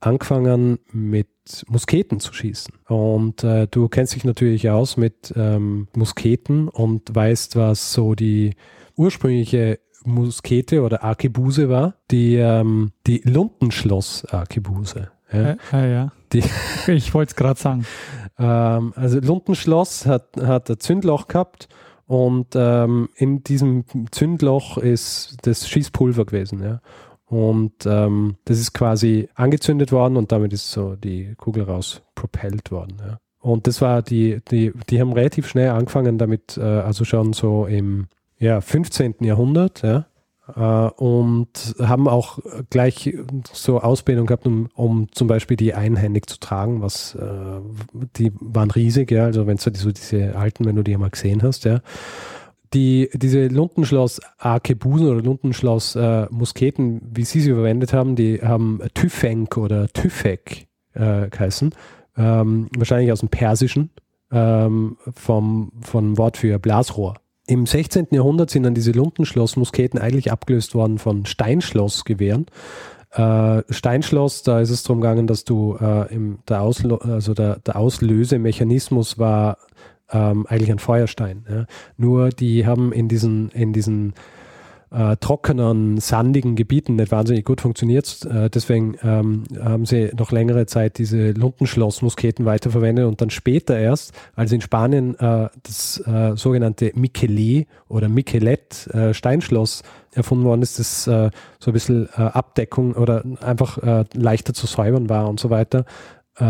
angefangen 0.00 0.78
mit 0.92 1.28
Musketen 1.68 2.20
zu 2.20 2.32
schießen. 2.32 2.74
Und 2.88 3.44
äh, 3.44 3.66
du 3.70 3.88
kennst 3.88 4.14
dich 4.14 4.24
natürlich 4.24 4.70
aus 4.70 4.96
mit 4.96 5.32
ähm, 5.36 5.88
Musketen 5.94 6.68
und 6.68 7.14
weißt, 7.14 7.56
was 7.56 7.92
so 7.92 8.14
die 8.14 8.54
ursprüngliche 8.96 9.80
Muskete 10.04 10.82
oder 10.82 11.02
Arkebuse 11.02 11.68
war, 11.68 11.94
die, 12.10 12.36
ähm, 12.36 12.92
die 13.06 13.18
Lundenschloss-Arkebuse. 13.24 15.10
Ja. 15.32 15.50
Äh, 15.50 15.56
äh, 15.72 15.92
ja. 15.92 16.12
Die, 16.32 16.42
ich 16.86 17.14
wollte 17.14 17.30
es 17.30 17.36
gerade 17.36 17.60
sagen. 17.60 17.86
ähm, 18.38 18.92
also 18.96 19.18
Lundenschloss 19.20 20.06
hat, 20.06 20.36
hat 20.40 20.70
ein 20.70 20.78
Zündloch 20.78 21.26
gehabt 21.28 21.68
und 22.06 22.48
ähm, 22.54 23.08
in 23.16 23.42
diesem 23.42 23.84
Zündloch 24.10 24.78
ist 24.78 25.38
das 25.42 25.68
Schießpulver 25.68 26.26
gewesen. 26.26 26.62
Ja. 26.62 26.80
Und 27.34 27.84
ähm, 27.84 28.36
das 28.44 28.60
ist 28.60 28.74
quasi 28.74 29.28
angezündet 29.34 29.90
worden 29.90 30.16
und 30.16 30.30
damit 30.30 30.52
ist 30.52 30.70
so 30.70 30.94
die 30.94 31.34
Kugel 31.36 31.64
raus 31.64 32.00
propellt 32.14 32.70
worden. 32.70 32.98
Ja. 33.00 33.18
Und 33.40 33.66
das 33.66 33.82
war 33.82 34.02
die, 34.02 34.40
die, 34.52 34.72
die 34.88 35.00
haben 35.00 35.12
relativ 35.12 35.48
schnell 35.48 35.70
angefangen 35.70 36.16
damit, 36.16 36.56
äh, 36.56 36.62
also 36.62 37.04
schon 37.04 37.32
so 37.32 37.66
im 37.66 38.06
ja, 38.38 38.60
15. 38.60 39.16
Jahrhundert, 39.22 39.82
ja, 39.82 40.06
äh, 40.54 40.90
und 40.94 41.74
haben 41.80 42.06
auch 42.06 42.38
gleich 42.70 43.16
so 43.52 43.80
Ausbildung 43.80 44.26
gehabt, 44.26 44.46
um, 44.46 44.68
um 44.72 45.08
zum 45.10 45.26
Beispiel 45.26 45.56
die 45.56 45.74
einhändig 45.74 46.28
zu 46.28 46.38
tragen, 46.38 46.82
was 46.82 47.16
äh, 47.16 47.26
die 48.16 48.30
waren 48.38 48.70
riesig, 48.70 49.10
ja, 49.10 49.24
also 49.24 49.48
wenn 49.48 49.56
du 49.56 49.74
so 49.74 49.90
diese 49.90 50.36
alten, 50.36 50.66
wenn 50.66 50.76
du 50.76 50.84
die 50.84 50.96
mal 50.96 51.10
gesehen 51.10 51.42
hast, 51.42 51.64
ja. 51.64 51.80
Die, 52.74 53.08
diese 53.14 53.46
Lundenschloss 53.46 54.20
Arkebusen 54.36 55.06
oder 55.06 55.22
Lundenschloss 55.22 55.94
äh, 55.94 56.26
Musketen, 56.30 57.00
wie 57.14 57.24
sie 57.24 57.40
sie 57.40 57.52
verwendet 57.52 57.92
haben, 57.92 58.16
die 58.16 58.40
haben 58.42 58.80
Tüfenk 58.94 59.56
oder 59.56 59.88
Tüfek 59.88 60.66
äh, 60.94 61.28
geheißen. 61.28 61.72
Ähm, 62.16 62.68
wahrscheinlich 62.76 63.12
aus 63.12 63.20
dem 63.20 63.28
Persischen, 63.28 63.90
ähm, 64.32 64.96
vom, 65.14 65.72
vom 65.82 66.18
Wort 66.18 66.36
für 66.36 66.58
Blasrohr. 66.58 67.14
Im 67.46 67.66
16. 67.66 68.08
Jahrhundert 68.10 68.50
sind 68.50 68.62
dann 68.62 68.74
diese 68.74 68.92
Lundenschloss-Musketen 68.92 70.00
eigentlich 70.00 70.32
abgelöst 70.32 70.74
worden 70.74 70.98
von 70.98 71.26
Steinschloss-Gewehren. 71.26 72.46
Äh, 73.12 73.62
Steinschloss, 73.68 74.42
da 74.42 74.60
ist 74.60 74.70
es 74.70 74.82
darum 74.82 75.00
gegangen, 75.00 75.26
dass 75.26 75.44
du 75.44 75.76
äh, 75.80 76.12
im, 76.12 76.38
der, 76.48 76.62
Auslo 76.62 76.96
also 76.96 77.34
der, 77.34 77.60
der 77.60 77.76
Auslösemechanismus 77.76 79.18
war 79.18 79.58
ähm, 80.10 80.46
eigentlich 80.46 80.70
ein 80.70 80.78
Feuerstein. 80.78 81.46
Ja. 81.48 81.66
Nur 81.96 82.30
die 82.30 82.66
haben 82.66 82.92
in 82.92 83.08
diesen, 83.08 83.50
in 83.50 83.72
diesen 83.72 84.14
äh, 84.94 85.16
trockenen, 85.16 85.98
sandigen 85.98 86.54
Gebieten 86.54 86.96
nicht 86.96 87.10
wahnsinnig 87.10 87.44
gut 87.44 87.60
funktioniert. 87.60 88.24
Äh, 88.24 88.48
deswegen 88.48 88.96
ähm, 89.02 89.44
haben 89.60 89.86
sie 89.86 90.10
noch 90.16 90.30
längere 90.30 90.66
Zeit 90.66 90.98
diese 90.98 91.32
Lundenschloss-Musketen 91.32 92.44
weiterverwendet 92.44 93.06
und 93.06 93.20
dann 93.20 93.30
später 93.30 93.76
erst, 93.76 94.12
als 94.36 94.52
in 94.52 94.60
Spanien 94.60 95.18
äh, 95.18 95.48
das 95.62 96.00
äh, 96.06 96.36
sogenannte 96.36 96.92
Michelet 96.94 97.66
oder 97.88 98.08
Michelet 98.08 98.86
äh, 98.88 99.12
Steinschloss 99.14 99.82
erfunden 100.12 100.44
worden 100.44 100.62
ist, 100.62 100.78
das 100.78 101.08
äh, 101.08 101.30
so 101.58 101.70
ein 101.70 101.74
bisschen 101.74 102.08
Abdeckung 102.10 102.92
oder 102.92 103.24
einfach 103.40 103.78
leichter 104.12 104.54
zu 104.54 104.66
säubern 104.66 105.08
war 105.08 105.28
und 105.28 105.40
so 105.40 105.50
weiter, 105.50 105.84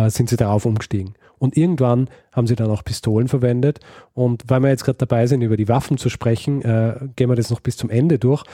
sind 0.09 0.29
sie 0.29 0.37
darauf 0.37 0.67
umgestiegen. 0.67 1.14
Und 1.44 1.59
irgendwann 1.59 2.09
haben 2.33 2.46
sie 2.46 2.57
dann 2.57 2.70
auch 2.70 2.83
Pistolen 2.83 3.28
verwendet. 3.28 3.78
Und 4.14 4.44
weil 4.48 4.61
wir 4.61 4.70
jetzt 4.70 4.85
gerade 4.85 4.96
dabei 4.96 5.26
sind, 5.26 5.42
über 5.42 5.59
die 5.59 5.68
Waffen 5.68 5.98
zu 5.98 6.09
sprechen, 6.09 6.62
äh, 6.62 6.98
gehen 7.16 7.28
wir 7.28 7.37
das 7.37 7.50
noch 7.50 7.61
bis 7.61 7.76
zum 7.76 7.90
Ende 7.90 8.18
durch. 8.18 8.44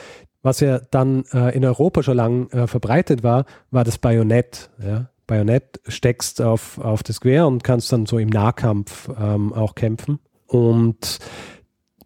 Was 0.43 0.59
ja 0.59 0.81
dann 0.91 1.23
äh, 1.33 1.55
in 1.57 1.65
Europa 1.65 2.03
schon 2.03 2.17
lang 2.17 2.51
äh, 2.51 2.67
verbreitet 2.67 3.23
war, 3.23 3.45
war 3.71 3.85
das 3.85 3.99
Bajonett. 3.99 4.71
Ja? 4.83 5.09
Bajonett 5.29 5.81
steckst 5.87 6.43
auf, 6.43 6.79
auf 6.79 7.05
das 7.05 7.21
Gewehr 7.21 7.47
und 7.47 7.63
kannst 7.63 7.93
dann 7.93 8.07
so 8.07 8.19
im 8.19 8.29
Nahkampf 8.29 9.09
ähm, 9.17 9.53
auch 9.53 9.77
kämpfen. 9.77 10.19
Und 10.49 11.21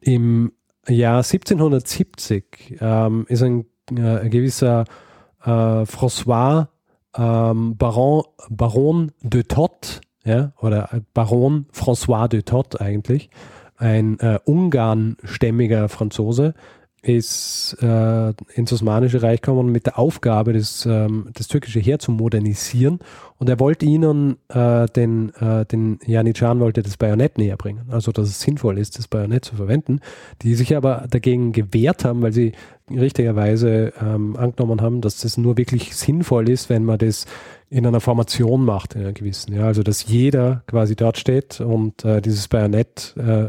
im 0.02 0.52
Jahr 0.86 1.22
1770 1.24 2.76
ähm, 2.82 3.24
ist 3.30 3.42
ein, 3.42 3.64
äh, 3.90 4.02
ein 4.02 4.30
gewisser 4.30 4.84
äh, 5.42 5.48
François 5.48 6.68
ähm, 7.16 7.76
Baron, 7.78 8.24
Baron 8.50 9.12
de 9.22 9.44
Todt 9.44 10.02
ja, 10.24 10.52
oder 10.60 10.88
Baron 11.12 11.66
François 11.72 12.28
de 12.28 12.42
Todt 12.42 12.80
eigentlich, 12.80 13.30
ein 13.76 14.18
äh, 14.20 14.38
Ungarnstämmiger 14.44 15.88
Franzose, 15.88 16.54
ist 17.04 17.76
äh, 17.82 18.32
ins 18.54 18.72
Osmanische 18.72 19.22
Reich 19.22 19.42
gekommen 19.42 19.70
mit 19.70 19.86
der 19.86 19.98
Aufgabe, 19.98 20.54
das, 20.54 20.86
ähm, 20.86 21.28
das 21.34 21.48
türkische 21.48 21.80
Heer 21.80 21.98
zu 21.98 22.12
modernisieren. 22.12 23.00
Und 23.38 23.48
er 23.48 23.60
wollte 23.60 23.84
ihnen, 23.84 24.36
äh, 24.48 24.86
den, 24.86 25.34
äh, 25.34 25.66
den 25.66 25.98
Janitschan 26.06 26.60
wollte 26.60 26.82
das 26.82 26.96
Bajonett 26.96 27.36
näher 27.36 27.56
bringen. 27.56 27.82
Also, 27.90 28.10
dass 28.10 28.28
es 28.28 28.40
sinnvoll 28.40 28.78
ist, 28.78 28.98
das 28.98 29.08
Bajonett 29.08 29.44
zu 29.44 29.56
verwenden. 29.56 30.00
Die 30.42 30.54
sich 30.54 30.74
aber 30.76 31.06
dagegen 31.10 31.52
gewehrt 31.52 32.04
haben, 32.04 32.22
weil 32.22 32.32
sie 32.32 32.52
richtigerweise 32.90 33.92
ähm, 34.00 34.36
angenommen 34.36 34.80
haben, 34.80 35.00
dass 35.00 35.20
das 35.20 35.36
nur 35.36 35.58
wirklich 35.58 35.94
sinnvoll 35.94 36.48
ist, 36.48 36.70
wenn 36.70 36.84
man 36.84 36.98
das 36.98 37.26
in 37.74 37.84
einer 37.84 38.00
Formation 38.00 38.64
macht, 38.64 38.94
in 38.94 39.00
einer 39.00 39.12
gewissen. 39.12 39.52
Ja, 39.52 39.66
also 39.66 39.82
dass 39.82 40.06
jeder 40.06 40.62
quasi 40.68 40.94
dort 40.94 41.18
steht 41.18 41.60
und 41.60 42.04
äh, 42.04 42.22
dieses 42.22 42.46
Bajonett 42.46 43.16
äh, 43.16 43.46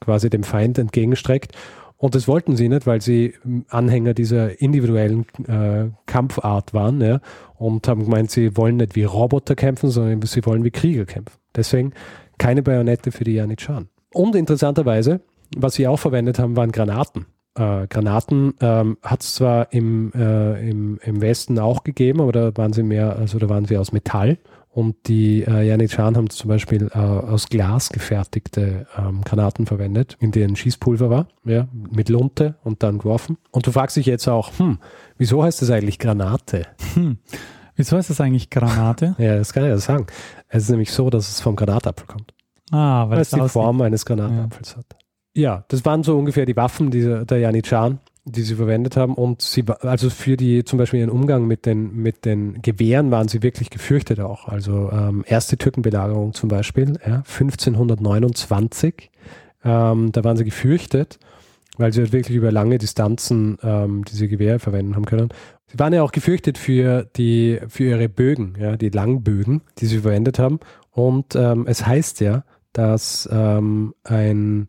quasi 0.00 0.30
dem 0.30 0.44
Feind 0.44 0.78
entgegenstreckt 0.78 1.52
Und 1.98 2.14
das 2.14 2.26
wollten 2.26 2.56
sie 2.56 2.70
nicht, 2.70 2.86
weil 2.86 3.02
sie 3.02 3.34
Anhänger 3.68 4.14
dieser 4.14 4.62
individuellen 4.62 5.26
äh, 5.46 5.90
Kampfart 6.06 6.72
waren 6.72 7.02
ja, 7.02 7.20
und 7.56 7.86
haben 7.86 8.04
gemeint, 8.04 8.30
sie 8.30 8.56
wollen 8.56 8.78
nicht 8.78 8.96
wie 8.96 9.04
Roboter 9.04 9.54
kämpfen, 9.54 9.90
sondern 9.90 10.22
sie 10.22 10.46
wollen 10.46 10.64
wie 10.64 10.70
Krieger 10.70 11.04
kämpfen. 11.04 11.36
Deswegen 11.54 11.92
keine 12.38 12.62
Bayonette 12.62 13.12
für 13.12 13.24
die 13.24 13.34
Janitscharen. 13.34 13.90
Und 14.10 14.36
interessanterweise, 14.36 15.20
was 15.54 15.74
sie 15.74 15.86
auch 15.86 15.98
verwendet 15.98 16.38
haben, 16.38 16.56
waren 16.56 16.72
Granaten. 16.72 17.26
Äh, 17.56 17.86
Granaten 17.88 18.54
ähm, 18.60 18.98
hat 19.02 19.22
es 19.22 19.34
zwar 19.34 19.72
im, 19.72 20.12
äh, 20.14 20.68
im, 20.68 20.98
im 21.02 21.20
Westen 21.20 21.58
auch 21.58 21.84
gegeben, 21.84 22.20
aber 22.20 22.32
da 22.32 22.56
waren 22.56 22.72
sie 22.72 22.82
mehr, 22.82 23.16
also 23.16 23.38
da 23.38 23.48
waren 23.48 23.64
sie 23.64 23.78
aus 23.78 23.92
Metall. 23.92 24.38
Und 24.76 25.08
die 25.08 25.42
äh, 25.42 25.66
Janitscharen 25.66 26.18
haben 26.18 26.28
zum 26.28 26.48
Beispiel 26.48 26.90
äh, 26.92 26.98
aus 26.98 27.48
Glas 27.48 27.88
gefertigte 27.88 28.86
ähm, 28.98 29.22
Granaten 29.22 29.64
verwendet, 29.64 30.18
in 30.20 30.32
denen 30.32 30.54
Schießpulver 30.54 31.08
war, 31.08 31.28
ja, 31.44 31.66
mit 31.72 32.10
Lunte 32.10 32.56
und 32.62 32.82
dann 32.82 32.98
geworfen. 32.98 33.38
Und 33.52 33.66
du 33.66 33.72
fragst 33.72 33.96
dich 33.96 34.04
jetzt 34.04 34.28
auch, 34.28 34.58
hm, 34.58 34.78
wieso 35.16 35.42
heißt 35.42 35.62
das 35.62 35.70
eigentlich 35.70 35.98
Granate? 35.98 36.66
Hm. 36.92 37.16
Wieso 37.74 37.96
heißt 37.96 38.10
das 38.10 38.20
eigentlich 38.20 38.50
Granate? 38.50 39.14
ja, 39.18 39.38
das 39.38 39.54
kann 39.54 39.62
ich 39.62 39.70
ja 39.70 39.78
sagen. 39.78 40.06
Es 40.48 40.64
ist 40.64 40.70
nämlich 40.70 40.92
so, 40.92 41.08
dass 41.08 41.26
es 41.26 41.40
vom 41.40 41.56
Granatapfel 41.56 42.06
kommt. 42.06 42.34
Ah, 42.70 43.04
weil, 43.04 43.16
weil 43.16 43.20
es 43.22 43.30
die 43.30 43.48
Form 43.48 43.80
eines 43.80 44.04
Granatapfels 44.04 44.72
ja. 44.72 44.76
hat. 44.78 44.96
Ja, 45.36 45.64
das 45.68 45.84
waren 45.84 46.02
so 46.02 46.18
ungefähr 46.18 46.46
die 46.46 46.56
Waffen 46.56 46.90
dieser, 46.90 47.24
der 47.24 47.38
Janitscharen 47.38 48.00
die 48.28 48.42
sie 48.42 48.56
verwendet 48.56 48.96
haben. 48.96 49.14
Und 49.14 49.40
sie, 49.40 49.64
also 49.80 50.10
für 50.10 50.36
die, 50.36 50.64
zum 50.64 50.78
Beispiel 50.78 51.00
ihren 51.00 51.10
Umgang 51.10 51.46
mit 51.46 51.64
den, 51.64 51.94
mit 51.94 52.24
den 52.24 52.60
Gewehren 52.60 53.10
waren 53.10 53.28
sie 53.28 53.42
wirklich 53.42 53.70
gefürchtet 53.70 54.20
auch. 54.20 54.48
Also 54.48 54.90
ähm, 54.92 55.24
erste 55.26 55.56
Türkenbelagerung 55.56 56.34
zum 56.34 56.48
Beispiel, 56.48 56.94
ja, 57.06 57.18
1529, 57.18 59.10
ähm, 59.64 60.10
da 60.10 60.24
waren 60.24 60.36
sie 60.36 60.44
gefürchtet, 60.44 61.20
weil 61.78 61.92
sie 61.92 62.00
halt 62.00 62.12
wirklich 62.12 62.36
über 62.36 62.50
lange 62.50 62.78
Distanzen 62.78 63.58
ähm, 63.62 64.04
diese 64.04 64.26
Gewehre 64.26 64.58
verwenden 64.58 64.96
haben 64.96 65.04
können. 65.04 65.28
Sie 65.68 65.78
waren 65.78 65.92
ja 65.92 66.02
auch 66.02 66.12
gefürchtet 66.12 66.58
für 66.58 67.08
die, 67.16 67.60
für 67.68 67.84
ihre 67.84 68.08
Bögen, 68.08 68.54
ja, 68.58 68.76
die 68.76 68.90
Langbögen, 68.90 69.62
die 69.78 69.86
sie 69.86 69.98
verwendet 69.98 70.40
haben. 70.40 70.58
Und 70.90 71.36
ähm, 71.36 71.66
es 71.68 71.86
heißt 71.86 72.20
ja, 72.20 72.44
dass 72.72 73.28
ähm, 73.30 73.94
ein 74.02 74.66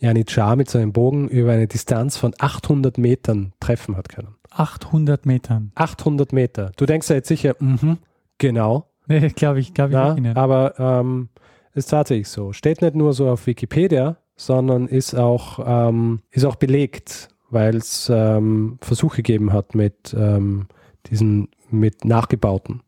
Janitschar 0.00 0.56
mit 0.56 0.68
seinem 0.68 0.92
Bogen 0.92 1.28
über 1.28 1.52
eine 1.52 1.66
Distanz 1.66 2.16
von 2.16 2.34
800 2.38 2.98
Metern 2.98 3.52
treffen 3.60 3.96
hat 3.96 4.08
können. 4.08 4.34
800 4.50 5.26
Metern. 5.26 5.72
800 5.74 6.32
Meter. 6.32 6.72
Du 6.76 6.86
denkst 6.86 7.08
ja 7.08 7.16
jetzt 7.16 7.28
sicher, 7.28 7.54
mhm, 7.60 7.98
genau. 8.38 8.86
Nee, 9.06 9.28
glaube 9.28 9.60
ich, 9.60 9.74
glaube 9.74 9.90
ich 9.90 9.94
ja, 9.94 10.14
nicht. 10.14 10.36
Aber 10.36 10.74
ähm, 10.78 11.28
ist 11.74 11.90
tatsächlich 11.90 12.28
so. 12.28 12.52
Steht 12.52 12.82
nicht 12.82 12.94
nur 12.94 13.12
so 13.12 13.28
auf 13.28 13.46
Wikipedia, 13.46 14.16
sondern 14.36 14.86
ist 14.86 15.14
auch, 15.14 15.60
ähm, 15.64 16.20
ist 16.30 16.44
auch 16.44 16.56
belegt, 16.56 17.28
weil 17.50 17.76
es 17.76 18.10
ähm, 18.12 18.78
Versuche 18.80 19.16
gegeben 19.16 19.52
hat 19.52 19.74
mit 19.74 20.14
ähm, 20.18 20.66
diesen, 21.06 21.48
mit 21.70 22.04
nachgebauten 22.04 22.82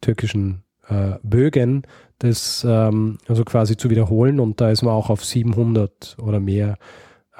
türkischen 0.00 0.62
äh, 0.88 1.14
Bögen, 1.22 1.82
das 2.20 2.64
ähm, 2.68 3.18
also 3.26 3.44
quasi 3.44 3.76
zu 3.76 3.90
wiederholen 3.90 4.40
und 4.40 4.60
da 4.60 4.70
ist 4.70 4.82
man 4.82 4.94
auch 4.94 5.10
auf 5.10 5.24
700 5.24 6.16
oder 6.22 6.38
mehr 6.38 6.76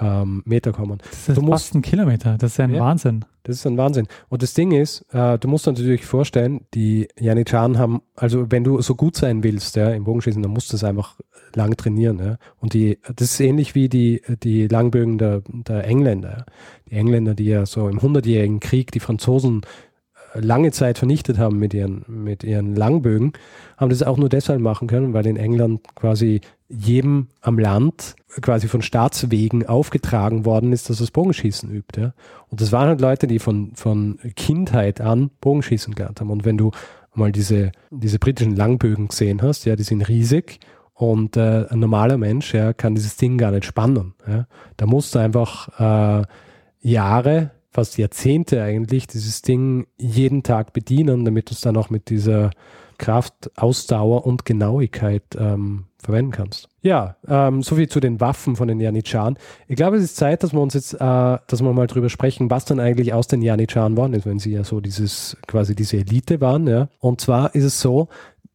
ähm, 0.00 0.42
Meter 0.44 0.72
kommen. 0.72 0.98
Das 0.98 1.28
ist 1.28 1.36
du 1.36 1.42
musst, 1.42 1.64
fast 1.64 1.74
ein 1.74 1.82
Kilometer, 1.82 2.36
das 2.38 2.52
ist 2.52 2.60
ein 2.60 2.74
ja, 2.74 2.80
Wahnsinn. 2.80 3.24
Das 3.42 3.56
ist 3.56 3.66
ein 3.66 3.76
Wahnsinn. 3.76 4.06
Und 4.28 4.42
das 4.42 4.54
Ding 4.54 4.72
ist, 4.72 5.04
äh, 5.12 5.38
du 5.38 5.48
musst 5.48 5.66
natürlich 5.66 6.04
vorstellen, 6.04 6.66
die 6.74 7.08
Janitscharen 7.18 7.78
haben, 7.78 8.02
also 8.16 8.50
wenn 8.50 8.64
du 8.64 8.80
so 8.80 8.94
gut 8.94 9.16
sein 9.16 9.42
willst 9.42 9.76
ja, 9.76 9.90
im 9.90 10.04
Bogenschießen, 10.04 10.42
dann 10.42 10.52
musst 10.52 10.72
du 10.72 10.76
es 10.76 10.84
einfach 10.84 11.16
lang 11.54 11.76
trainieren. 11.76 12.18
Ja. 12.18 12.36
Und 12.58 12.74
die, 12.74 12.98
das 13.16 13.32
ist 13.32 13.40
ähnlich 13.40 13.74
wie 13.74 13.88
die, 13.88 14.22
die 14.42 14.66
Langbögen 14.68 15.18
der, 15.18 15.42
der 15.46 15.84
Engländer. 15.84 16.46
Die 16.88 16.94
Engländer, 16.94 17.34
die 17.34 17.46
ja 17.46 17.66
so 17.66 17.88
im 17.88 18.02
Hundertjährigen 18.02 18.60
Krieg 18.60 18.92
die 18.92 19.00
Franzosen 19.00 19.62
lange 20.34 20.70
Zeit 20.70 20.98
vernichtet 20.98 21.38
haben 21.38 21.58
mit 21.58 21.74
ihren, 21.74 22.04
mit 22.06 22.44
ihren 22.44 22.74
Langbögen, 22.74 23.32
haben 23.76 23.90
das 23.90 24.02
auch 24.02 24.16
nur 24.16 24.28
deshalb 24.28 24.60
machen 24.60 24.88
können, 24.88 25.12
weil 25.12 25.26
in 25.26 25.36
England 25.36 25.80
quasi 25.94 26.40
jedem 26.68 27.28
am 27.40 27.58
Land 27.58 28.14
quasi 28.40 28.68
von 28.68 28.82
Staatswegen 28.82 29.66
aufgetragen 29.66 30.44
worden 30.44 30.72
ist, 30.72 30.88
dass 30.88 31.00
es 31.00 31.10
Bogenschießen 31.10 31.70
übt. 31.70 32.00
Ja? 32.00 32.12
Und 32.48 32.60
das 32.60 32.70
waren 32.70 32.88
halt 32.88 33.00
Leute, 33.00 33.26
die 33.26 33.40
von, 33.40 33.72
von 33.74 34.18
Kindheit 34.36 35.00
an 35.00 35.30
Bogenschießen 35.40 35.94
gelernt 35.94 36.20
haben. 36.20 36.30
Und 36.30 36.44
wenn 36.44 36.56
du 36.56 36.70
mal 37.14 37.32
diese, 37.32 37.72
diese 37.90 38.18
britischen 38.18 38.54
Langbögen 38.54 39.08
gesehen 39.08 39.42
hast, 39.42 39.64
ja, 39.64 39.74
die 39.74 39.82
sind 39.82 40.08
riesig 40.08 40.60
und 40.94 41.36
äh, 41.36 41.66
ein 41.68 41.80
normaler 41.80 42.18
Mensch 42.18 42.54
ja, 42.54 42.72
kann 42.72 42.94
dieses 42.94 43.16
Ding 43.16 43.36
gar 43.36 43.50
nicht 43.50 43.64
spannen. 43.64 44.14
Ja? 44.28 44.46
Da 44.76 44.86
musst 44.86 45.14
du 45.14 45.18
einfach 45.18 46.20
äh, 46.20 46.24
Jahre 46.82 47.50
fast 47.70 47.98
Jahrzehnte 47.98 48.62
eigentlich 48.62 49.06
dieses 49.06 49.42
Ding 49.42 49.86
jeden 49.96 50.42
Tag 50.42 50.72
bedienen, 50.72 51.24
damit 51.24 51.50
du 51.50 51.54
es 51.54 51.60
dann 51.60 51.76
auch 51.76 51.90
mit 51.90 52.10
dieser 52.10 52.50
Kraft, 52.98 53.50
Ausdauer 53.56 54.26
und 54.26 54.44
Genauigkeit 54.44 55.22
ähm, 55.38 55.86
verwenden 55.98 56.32
kannst. 56.32 56.68
Ja, 56.82 57.16
ähm, 57.26 57.62
soviel 57.62 57.88
zu 57.88 57.98
den 57.98 58.20
Waffen 58.20 58.56
von 58.56 58.68
den 58.68 58.78
Janitscharen. 58.78 59.38
Ich 59.68 59.76
glaube, 59.76 59.96
es 59.96 60.04
ist 60.04 60.16
Zeit, 60.16 60.42
dass 60.42 60.52
wir 60.52 60.60
uns 60.60 60.74
jetzt, 60.74 60.94
äh, 60.94 60.98
dass 60.98 61.62
wir 61.62 61.72
mal 61.72 61.86
drüber 61.86 62.10
sprechen, 62.10 62.50
was 62.50 62.66
dann 62.66 62.78
eigentlich 62.78 63.14
aus 63.14 63.26
den 63.26 63.42
Janitscharen 63.42 63.96
worden 63.96 64.14
ist, 64.14 64.26
wenn 64.26 64.38
sie 64.38 64.52
ja 64.52 64.64
so 64.64 64.80
dieses, 64.80 65.36
quasi 65.46 65.74
diese 65.74 65.96
Elite 65.96 66.40
waren, 66.40 66.66
ja. 66.66 66.88
Und 66.98 67.20
zwar 67.20 67.54
ist 67.54 67.64
es 67.64 67.80
so, 67.80 68.08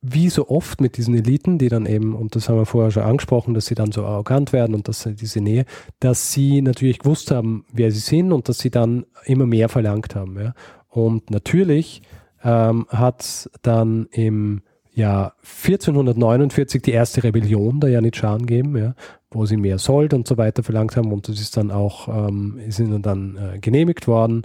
wie 0.08 0.30
so 0.30 0.50
oft 0.50 0.82
mit 0.82 0.98
diesen 0.98 1.16
Eliten, 1.16 1.58
die 1.58 1.70
dann 1.70 1.86
eben, 1.86 2.16
und 2.16 2.36
das 2.36 2.48
haben 2.48 2.58
wir 2.58 2.66
vorher 2.66 2.92
schon 2.92 3.04
angesprochen, 3.04 3.54
dass 3.54 3.66
sie 3.66 3.76
dann 3.76 3.92
so 3.92 4.06
arrogant 4.06 4.54
werden 4.54 4.76
und 4.76 4.88
dass 4.88 5.02
sie 5.02 5.16
diese 5.16 5.42
Nähe, 5.42 5.66
dass 6.00 6.32
sie 6.32 6.62
natürlich 6.62 7.00
gewusst 7.00 7.32
haben, 7.32 7.66
wer 7.72 7.92
sie 7.92 8.00
sind 8.00 8.32
und 8.32 8.48
dass 8.50 8.60
sie 8.60 8.70
dann 8.70 9.06
immer 9.26 9.46
mehr 9.46 9.70
verlangt 9.70 10.16
haben. 10.16 10.40
Ja. 10.40 10.54
Und 10.90 11.32
natürlich 11.32 12.02
ähm, 12.44 12.86
hat 12.90 13.50
dann 13.62 14.08
im 14.12 14.62
Jahr 14.94 15.34
1449 15.44 16.82
die 16.82 16.92
erste 16.92 17.24
Rebellion 17.24 17.80
der 17.82 17.90
Janitscharen 17.90 18.46
gegeben, 18.46 18.78
ja, 18.78 18.96
wo 19.30 19.46
sie 19.46 19.58
mehr 19.58 19.78
Sold 19.78 20.14
und 20.14 20.28
so 20.28 20.38
weiter 20.38 20.64
verlangt 20.64 20.96
haben 20.96 21.12
und 21.12 21.28
das 21.28 21.42
ist 21.42 21.58
dann 21.58 21.72
auch, 21.72 22.08
ähm, 22.08 22.60
ist 22.66 22.80
ihnen 22.80 23.02
dann 23.02 23.38
äh, 23.38 23.60
genehmigt 23.60 24.08
worden 24.08 24.44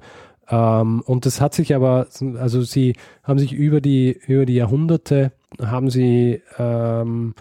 ähm, 0.51 1.03
und 1.07 1.25
das 1.27 1.41
hat 1.41 1.55
sich 1.55 1.73
aber, 1.75 2.09
also 2.39 2.63
sie 2.63 2.95
haben 3.23 3.39
sich 3.39 3.53
über 3.53 3.81
die, 3.81 4.19
über 4.27 4.45
die 4.47 4.55
Jahrhunderte, 4.55 5.31
haben 5.61 5.91
sie, 5.91 6.43
ähm, 6.59 7.35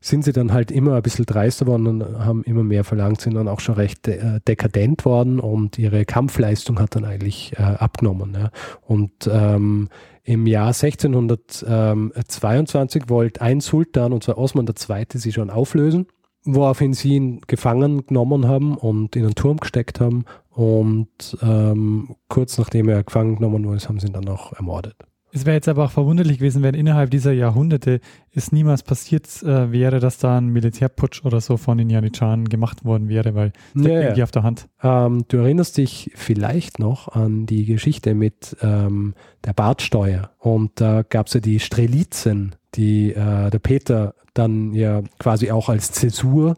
sind 0.00 0.24
sie 0.24 0.32
dann 0.32 0.52
halt 0.52 0.70
immer 0.70 0.94
ein 0.94 1.02
bisschen 1.02 1.26
dreister 1.26 1.66
worden 1.66 1.86
und 1.86 2.02
haben 2.18 2.42
immer 2.44 2.62
mehr 2.62 2.84
verlangt, 2.84 3.20
sind 3.20 3.34
dann 3.34 3.48
auch 3.48 3.60
schon 3.60 3.74
recht 3.74 4.08
äh, 4.08 4.40
dekadent 4.46 5.04
worden 5.04 5.38
und 5.40 5.78
ihre 5.78 6.06
Kampfleistung 6.06 6.78
hat 6.78 6.96
dann 6.96 7.04
eigentlich 7.04 7.52
äh, 7.58 7.62
abgenommen. 7.62 8.34
Ja. 8.34 8.50
Und 8.86 9.28
ähm, 9.30 9.90
im 10.22 10.46
Jahr 10.46 10.68
1622 10.68 13.08
wollte 13.08 13.42
ein 13.42 13.60
Sultan, 13.60 14.12
und 14.12 14.24
zwar 14.24 14.38
Osman 14.38 14.66
II., 14.66 15.04
sie 15.14 15.32
schon 15.32 15.50
auflösen 15.50 16.06
woraufhin 16.46 16.94
sie 16.94 17.16
ihn 17.16 17.40
gefangen 17.46 18.06
genommen 18.06 18.46
haben 18.46 18.76
und 18.76 19.16
in 19.16 19.24
einen 19.24 19.34
Turm 19.34 19.58
gesteckt 19.58 20.00
haben. 20.00 20.24
Und 20.56 21.36
ähm, 21.42 22.16
kurz 22.30 22.56
nachdem 22.56 22.88
er 22.88 23.04
gefangen 23.04 23.36
genommen 23.36 23.66
wurde, 23.66 23.86
haben 23.86 24.00
sie 24.00 24.06
ihn 24.06 24.14
dann 24.14 24.26
auch 24.30 24.54
ermordet. 24.54 24.96
Es 25.30 25.44
wäre 25.44 25.56
jetzt 25.56 25.68
aber 25.68 25.84
auch 25.84 25.90
verwunderlich 25.90 26.38
gewesen, 26.38 26.62
wenn 26.62 26.74
innerhalb 26.74 27.10
dieser 27.10 27.32
Jahrhunderte 27.32 28.00
es 28.32 28.52
niemals 28.52 28.82
passiert 28.82 29.26
äh, 29.42 29.70
wäre, 29.70 30.00
dass 30.00 30.16
da 30.16 30.38
ein 30.38 30.48
Militärputsch 30.48 31.26
oder 31.26 31.42
so 31.42 31.58
von 31.58 31.76
den 31.76 31.90
Janitscharen 31.90 32.48
gemacht 32.48 32.86
worden 32.86 33.10
wäre, 33.10 33.34
weil 33.34 33.52
es 33.74 33.84
ja, 33.84 34.00
irgendwie 34.00 34.22
auf 34.22 34.30
der 34.30 34.44
Hand. 34.44 34.66
Ähm, 34.82 35.26
du 35.28 35.36
erinnerst 35.36 35.76
dich 35.76 36.10
vielleicht 36.14 36.78
noch 36.78 37.08
an 37.08 37.44
die 37.44 37.66
Geschichte 37.66 38.14
mit 38.14 38.56
ähm, 38.62 39.12
der 39.44 39.52
Bartsteuer. 39.52 40.30
Und 40.38 40.80
da 40.80 41.00
äh, 41.00 41.04
gab 41.06 41.26
es 41.26 41.34
ja 41.34 41.40
die 41.40 41.60
Strelitzen, 41.60 42.54
die 42.74 43.12
äh, 43.12 43.50
der 43.50 43.58
Peter 43.58 44.14
dann 44.32 44.72
ja 44.72 45.02
quasi 45.18 45.50
auch 45.50 45.68
als 45.68 45.92
Zäsur 45.92 46.56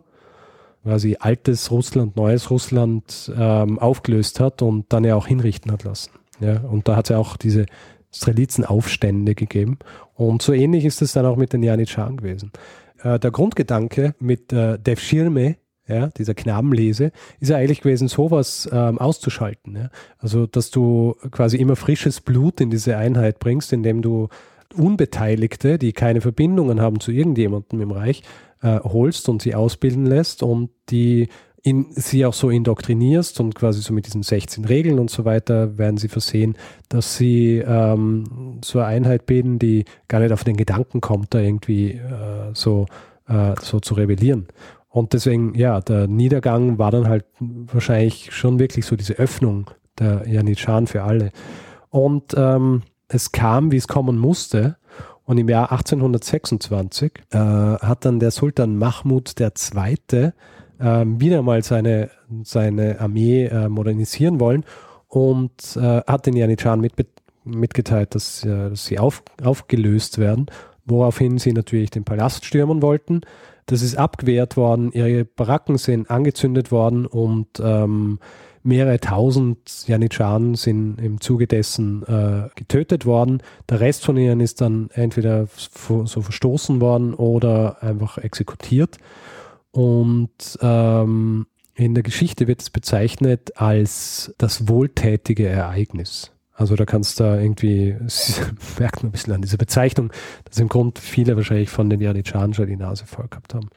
quasi 0.88 1.18
altes 1.20 1.70
Russland, 1.70 2.16
neues 2.16 2.50
Russland 2.50 3.30
ähm, 3.36 3.78
aufgelöst 3.78 4.40
hat 4.40 4.62
und 4.62 4.86
dann 4.88 5.04
ja 5.04 5.16
auch 5.16 5.26
hinrichten 5.26 5.70
hat 5.70 5.84
lassen. 5.84 6.12
Ja, 6.40 6.60
und 6.60 6.88
da 6.88 6.96
hat 6.96 7.06
es 7.06 7.10
ja 7.10 7.18
auch 7.18 7.36
diese 7.36 7.66
Strelitzen-Aufstände 8.10 9.34
gegeben. 9.34 9.78
Und 10.14 10.40
so 10.40 10.54
ähnlich 10.54 10.86
ist 10.86 11.02
es 11.02 11.12
dann 11.12 11.26
auch 11.26 11.36
mit 11.36 11.52
den 11.52 11.62
Janitscharen 11.62 12.16
gewesen. 12.16 12.52
Äh, 13.02 13.18
der 13.18 13.30
Grundgedanke 13.30 14.14
mit 14.18 14.50
äh, 14.54 14.78
Dev 14.78 15.02
Schirme, 15.02 15.56
ja, 15.86 16.06
dieser 16.06 16.32
Knabenlese, 16.32 17.12
ist 17.38 17.50
ja 17.50 17.58
eigentlich 17.58 17.82
gewesen, 17.82 18.08
sowas 18.08 18.66
ähm, 18.72 18.96
auszuschalten. 18.98 19.76
Ja? 19.76 19.90
Also, 20.16 20.46
dass 20.46 20.70
du 20.70 21.16
quasi 21.30 21.58
immer 21.58 21.76
frisches 21.76 22.22
Blut 22.22 22.62
in 22.62 22.70
diese 22.70 22.96
Einheit 22.96 23.40
bringst, 23.40 23.74
indem 23.74 24.00
du 24.00 24.28
Unbeteiligte, 24.74 25.78
die 25.78 25.92
keine 25.92 26.22
Verbindungen 26.22 26.80
haben 26.80 27.00
zu 27.00 27.12
irgendjemandem 27.12 27.82
im 27.82 27.90
Reich, 27.90 28.22
äh, 28.62 28.80
holst 28.80 29.28
und 29.28 29.42
sie 29.42 29.54
ausbilden 29.54 30.06
lässt 30.06 30.42
und 30.42 30.70
die 30.90 31.28
in, 31.62 31.86
sie 31.90 32.24
auch 32.24 32.34
so 32.34 32.50
indoktrinierst 32.50 33.40
und 33.40 33.54
quasi 33.54 33.82
so 33.82 33.92
mit 33.92 34.06
diesen 34.06 34.22
16 34.22 34.64
Regeln 34.64 34.98
und 34.98 35.10
so 35.10 35.24
weiter 35.24 35.76
werden 35.76 35.98
sie 35.98 36.08
versehen, 36.08 36.56
dass 36.88 37.16
sie 37.16 37.58
ähm, 37.58 38.60
eine 38.72 38.84
Einheit 38.84 39.26
bilden, 39.26 39.58
die 39.58 39.84
gar 40.06 40.20
nicht 40.20 40.32
auf 40.32 40.44
den 40.44 40.56
Gedanken 40.56 41.00
kommt, 41.00 41.34
da 41.34 41.40
irgendwie 41.40 41.92
äh, 41.92 42.54
so, 42.54 42.86
äh, 43.28 43.54
so 43.60 43.80
zu 43.80 43.94
rebellieren. 43.94 44.48
Und 44.88 45.12
deswegen, 45.12 45.54
ja, 45.54 45.80
der 45.80 46.06
Niedergang 46.06 46.78
war 46.78 46.90
dann 46.90 47.08
halt 47.08 47.26
wahrscheinlich 47.38 48.32
schon 48.32 48.58
wirklich 48.58 48.86
so 48.86 48.96
diese 48.96 49.14
Öffnung 49.14 49.70
der 49.98 50.26
Janitscharen 50.26 50.86
für 50.86 51.02
alle. 51.02 51.32
Und 51.90 52.34
ähm, 52.36 52.82
es 53.08 53.32
kam, 53.32 53.70
wie 53.72 53.76
es 53.76 53.88
kommen 53.88 54.18
musste. 54.18 54.76
Und 55.28 55.36
im 55.36 55.46
Jahr 55.50 55.70
1826 55.70 57.12
äh, 57.32 57.36
hat 57.36 58.06
dann 58.06 58.18
der 58.18 58.30
Sultan 58.30 58.78
Mahmud 58.78 59.38
II. 59.38 59.50
Äh, 60.14 60.32
wieder 60.78 61.42
mal 61.42 61.62
seine, 61.62 62.08
seine 62.44 62.98
Armee 62.98 63.44
äh, 63.44 63.68
modernisieren 63.68 64.40
wollen 64.40 64.64
und 65.06 65.76
äh, 65.76 66.00
hat 66.06 66.24
den 66.24 66.34
Janitscharen 66.34 66.80
mit, 66.80 66.94
mitgeteilt, 67.44 68.14
dass, 68.14 68.42
äh, 68.42 68.70
dass 68.70 68.86
sie 68.86 68.98
auf, 68.98 69.22
aufgelöst 69.44 70.16
werden, 70.16 70.46
woraufhin 70.86 71.36
sie 71.36 71.52
natürlich 71.52 71.90
den 71.90 72.04
Palast 72.04 72.46
stürmen 72.46 72.80
wollten. 72.80 73.20
Das 73.66 73.82
ist 73.82 73.98
abgewehrt 73.98 74.56
worden, 74.56 74.92
ihre 74.92 75.26
Baracken 75.26 75.76
sind 75.76 76.10
angezündet 76.10 76.72
worden 76.72 77.04
und 77.04 77.48
ähm, 77.62 78.18
mehrere 78.68 79.00
tausend 79.00 79.88
Janitscharen 79.88 80.54
sind 80.54 81.00
im 81.00 81.20
Zuge 81.20 81.46
dessen 81.46 82.02
äh, 82.04 82.48
getötet 82.54 83.06
worden. 83.06 83.42
Der 83.68 83.80
Rest 83.80 84.04
von 84.04 84.16
ihnen 84.16 84.40
ist 84.40 84.60
dann 84.60 84.90
entweder 84.92 85.48
so 85.48 86.06
verstoßen 86.06 86.80
worden 86.80 87.14
oder 87.14 87.82
einfach 87.82 88.18
exekutiert. 88.18 88.98
Und 89.72 90.58
ähm, 90.60 91.46
in 91.74 91.94
der 91.94 92.02
Geschichte 92.02 92.46
wird 92.46 92.60
es 92.60 92.70
bezeichnet 92.70 93.56
als 93.56 94.34
das 94.38 94.68
wohltätige 94.68 95.48
Ereignis. 95.48 96.32
Also 96.52 96.74
da 96.74 96.84
kannst 96.84 97.20
du 97.20 97.24
irgendwie, 97.24 97.96
merkt 98.78 99.02
man 99.02 99.08
ein 99.08 99.12
bisschen 99.12 99.32
an 99.32 99.42
dieser 99.42 99.58
Bezeichnung, 99.58 100.12
dass 100.44 100.58
im 100.58 100.68
Grunde 100.68 101.00
viele 101.00 101.36
wahrscheinlich 101.36 101.70
von 101.70 101.88
den 101.88 102.00
Janitscharen 102.00 102.52
schon 102.52 102.66
die 102.66 102.76
Nase 102.76 103.06
voll 103.06 103.28
gehabt 103.28 103.54
haben. 103.54 103.70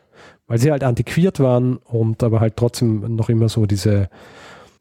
Weil 0.48 0.58
sie 0.58 0.72
halt 0.72 0.84
antiquiert 0.84 1.40
waren 1.40 1.78
und 1.78 2.24
aber 2.24 2.40
halt 2.40 2.58
trotzdem 2.58 3.16
noch 3.16 3.30
immer 3.30 3.50
so 3.50 3.66
diese 3.66 4.10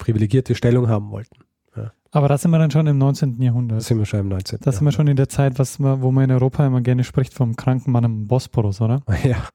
privilegierte 0.00 0.56
Stellung 0.56 0.88
haben 0.88 1.12
wollten. 1.12 1.36
Ja. 1.76 1.92
Aber 2.10 2.26
da 2.26 2.36
sind 2.36 2.50
wir 2.50 2.58
dann 2.58 2.72
schon 2.72 2.88
im 2.88 2.98
19. 2.98 3.40
Jahrhundert. 3.40 3.78
Da 3.78 3.80
sind 3.82 3.98
wir 3.98 4.06
schon 4.06 4.20
im 4.20 4.28
19. 4.28 4.58
Da 4.60 4.72
sind 4.72 4.84
wir 4.84 4.90
schon 4.90 5.06
in 5.06 5.16
der 5.16 5.28
Zeit, 5.28 5.60
was 5.60 5.78
man, 5.78 6.02
wo 6.02 6.10
man 6.10 6.24
in 6.24 6.32
Europa 6.32 6.66
immer 6.66 6.80
gerne 6.80 7.04
spricht 7.04 7.32
vom 7.34 7.54
kranken 7.54 7.92
Mann 7.92 8.04
am 8.04 8.26
Bosporus, 8.26 8.80
oder? 8.80 9.02
Ja. 9.22 9.48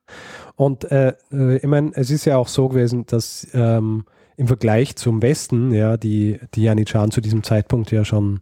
Und 0.56 0.90
äh, 0.90 1.14
äh, 1.34 1.58
ich 1.58 1.68
meine, 1.68 1.92
es 1.96 2.10
ist 2.10 2.24
ja 2.24 2.38
auch 2.38 2.48
so 2.48 2.70
gewesen, 2.70 3.06
dass 3.08 3.46
ähm, 3.54 4.06
im 4.38 4.48
Vergleich 4.48 4.96
zum 4.96 5.22
Westen, 5.22 5.74
ja, 5.74 5.98
die, 5.98 6.40
die 6.54 6.64
Janitscharen 6.64 7.12
zu 7.12 7.20
diesem 7.20 7.44
Zeitpunkt 7.44 7.92
ja 7.92 8.06
schon 8.06 8.40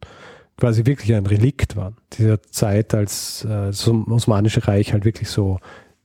quasi 0.57 0.85
wirklich 0.85 1.15
ein 1.15 1.25
Relikt 1.25 1.75
waren. 1.75 1.97
Dieser 2.13 2.41
Zeit, 2.43 2.93
als 2.93 3.43
äh, 3.45 3.67
das 3.67 3.87
Osmanische 3.87 4.67
Reich 4.67 4.93
halt 4.93 5.05
wirklich 5.05 5.29
so 5.29 5.59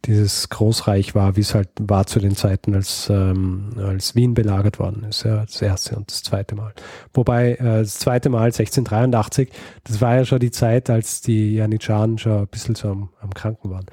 dieses 0.04 0.48
Großreich 0.48 1.14
war, 1.14 1.37
wie 1.37 1.40
es 1.40 1.54
halt 1.54 1.68
war 1.80 2.06
zu 2.06 2.20
den 2.20 2.37
Zeiten, 2.37 2.74
als, 2.74 3.08
ähm, 3.11 3.70
als 3.78 4.14
Wien 4.14 4.34
belagert 4.34 4.78
worden 4.78 5.04
ist, 5.04 5.24
ja, 5.24 5.44
das 5.44 5.61
erste 5.61 5.96
und 5.96 6.11
das 6.11 6.22
zweite 6.22 6.54
Mal. 6.54 6.72
Wobei 7.12 7.52
äh, 7.54 7.80
das 7.80 7.98
zweite 7.98 8.28
Mal, 8.28 8.44
1683, 8.44 9.50
das 9.84 10.00
war 10.00 10.16
ja 10.16 10.24
schon 10.24 10.38
die 10.38 10.50
Zeit, 10.50 10.88
als 10.88 11.20
die 11.20 11.54
Janitscharen 11.54 12.18
schon 12.18 12.40
ein 12.40 12.46
bisschen 12.46 12.74
so 12.74 12.88
am, 12.88 13.11
am 13.20 13.34
Kranken 13.34 13.70
waren. 13.70 13.87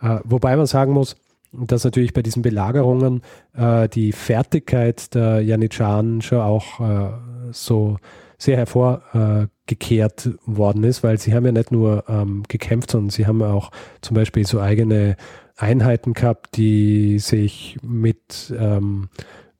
Äh, 0.00 0.20
wobei 0.24 0.56
man 0.56 0.66
sagen 0.66 0.92
muss, 0.92 1.16
dass 1.52 1.84
natürlich 1.84 2.12
bei 2.12 2.22
diesen 2.22 2.42
Belagerungen 2.42 3.22
äh, 3.54 3.88
die 3.88 4.12
Fertigkeit 4.12 5.14
der 5.14 5.40
Janitscharen 5.42 6.22
schon 6.22 6.40
auch 6.40 6.80
äh, 6.80 7.10
so 7.52 7.98
sehr 8.42 8.56
hervorgekehrt 8.56 10.30
worden 10.46 10.82
ist, 10.82 11.04
weil 11.04 11.16
sie 11.18 11.32
haben 11.32 11.46
ja 11.46 11.52
nicht 11.52 11.70
nur 11.70 12.04
ähm, 12.08 12.42
gekämpft, 12.48 12.90
sondern 12.90 13.10
sie 13.10 13.28
haben 13.28 13.40
auch 13.40 13.70
zum 14.00 14.16
Beispiel 14.16 14.44
so 14.44 14.60
eigene 14.60 15.16
Einheiten 15.56 16.12
gehabt, 16.12 16.56
die 16.56 17.20
sich 17.20 17.78
mit, 17.82 18.52
ähm, 18.58 19.10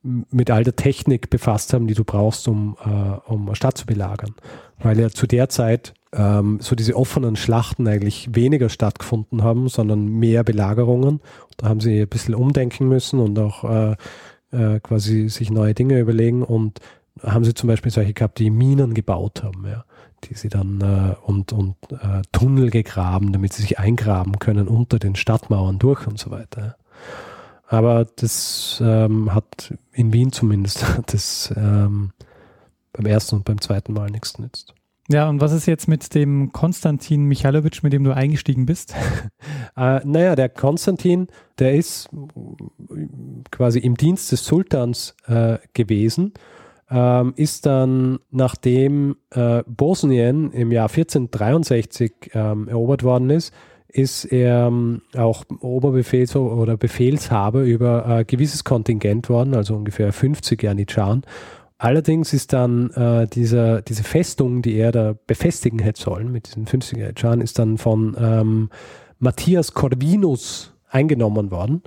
mit 0.02 0.50
all 0.50 0.64
der 0.64 0.74
Technik 0.74 1.30
befasst 1.30 1.72
haben, 1.72 1.86
die 1.86 1.94
du 1.94 2.02
brauchst, 2.02 2.48
um, 2.48 2.76
äh, 2.84 3.30
um 3.30 3.46
eine 3.46 3.54
Stadt 3.54 3.78
zu 3.78 3.86
belagern. 3.86 4.34
Weil 4.80 4.98
ja 4.98 5.10
zu 5.10 5.28
der 5.28 5.48
Zeit 5.48 5.94
ähm, 6.12 6.58
so 6.60 6.74
diese 6.74 6.96
offenen 6.96 7.36
Schlachten 7.36 7.86
eigentlich 7.86 8.30
weniger 8.34 8.68
stattgefunden 8.68 9.44
haben, 9.44 9.68
sondern 9.68 10.06
mehr 10.06 10.42
Belagerungen. 10.42 11.20
Da 11.56 11.68
haben 11.68 11.78
sie 11.78 12.00
ein 12.00 12.08
bisschen 12.08 12.34
umdenken 12.34 12.88
müssen 12.88 13.20
und 13.20 13.38
auch 13.38 13.62
äh, 13.62 13.96
äh, 14.50 14.80
quasi 14.80 15.28
sich 15.28 15.52
neue 15.52 15.72
Dinge 15.72 16.00
überlegen 16.00 16.42
und 16.42 16.80
haben 17.22 17.44
sie 17.44 17.54
zum 17.54 17.68
Beispiel 17.68 17.92
solche 17.92 18.14
gehabt, 18.14 18.38
die 18.38 18.50
Minen 18.50 18.94
gebaut 18.94 19.42
haben. 19.42 19.66
Ja 19.66 19.85
die 20.24 20.35
sie 20.35 20.48
dann 20.48 20.80
äh, 20.80 21.14
und, 21.26 21.52
und 21.52 21.76
äh, 21.90 22.22
Tunnel 22.32 22.70
gegraben, 22.70 23.32
damit 23.32 23.52
sie 23.52 23.62
sich 23.62 23.78
eingraben 23.78 24.38
können 24.38 24.68
unter 24.68 24.98
den 24.98 25.16
Stadtmauern 25.16 25.78
durch 25.78 26.06
und 26.06 26.18
so 26.18 26.30
weiter. 26.30 26.76
Aber 27.66 28.04
das 28.16 28.82
ähm, 28.85 29.35
hat 29.35 29.74
in 29.92 30.12
Wien 30.12 30.32
zumindest 30.32 30.85
das 31.06 31.52
ähm, 31.56 32.12
beim 32.92 33.06
ersten 33.06 33.37
und 33.37 33.44
beim 33.44 33.61
zweiten 33.61 33.92
Mal 33.92 34.11
nichts 34.11 34.35
genützt. 34.35 34.74
Ja, 35.08 35.28
und 35.28 35.40
was 35.40 35.52
ist 35.52 35.66
jetzt 35.66 35.88
mit 35.88 36.14
dem 36.14 36.52
Konstantin 36.52 37.24
Michalowitsch, 37.24 37.82
mit 37.82 37.92
dem 37.92 38.04
du 38.04 38.14
eingestiegen 38.14 38.66
bist? 38.66 38.94
äh, 39.76 40.00
naja, 40.04 40.37
der 40.37 40.48
Konstantin, 40.48 41.26
der 41.58 41.74
ist 41.74 42.08
quasi 43.50 43.80
im 43.80 43.96
Dienst 43.96 44.30
des 44.30 44.44
Sultans 44.44 45.16
äh, 45.26 45.58
gewesen 45.72 46.32
ähm, 46.92 47.33
ist 47.37 47.66
dann, 47.66 48.18
nachdem 48.31 49.16
äh, 49.31 49.62
Bosnien 49.66 50.52
im 50.52 50.70
Jahr 50.70 50.88
1463 50.88 52.12
ähm, 52.35 52.68
erobert 52.68 53.02
worden 53.02 53.31
ist, 53.31 53.55
ist 53.88 54.24
er 54.24 54.66
ähm, 54.66 55.02
auch 55.16 55.44
Oberbefehls- 55.61 56.37
oder 56.37 56.76
Befehlshaber 56.76 57.62
über 57.62 58.07
ein 58.07 58.20
äh, 58.20 58.24
gewisses 58.24 58.64
Kontingent 58.64 59.28
worden, 59.28 59.55
also 59.55 59.74
ungefähr 59.74 60.12
50 60.12 60.62
Janitscharen. 60.62 61.22
Allerdings 61.78 62.33
ist 62.33 62.52
dann 62.52 62.90
äh, 62.90 63.26
diese, 63.26 63.83
diese 63.83 64.05
Festung, 64.05 64.62
die 64.62 64.76
er 64.76 64.92
da 64.92 65.14
befestigen 65.26 65.81
hätte 65.81 66.00
sollen 66.00 66.31
mit 66.31 66.46
diesen 66.46 66.66
50 66.66 66.98
Janitscharen, 66.98 67.40
ist 67.40 67.59
dann 67.59 67.76
von 67.76 68.16
ähm, 68.18 68.70
Matthias 69.18 69.74
Corvinus 69.74 70.74
eingenommen 70.88 71.50
worden. 71.50 71.83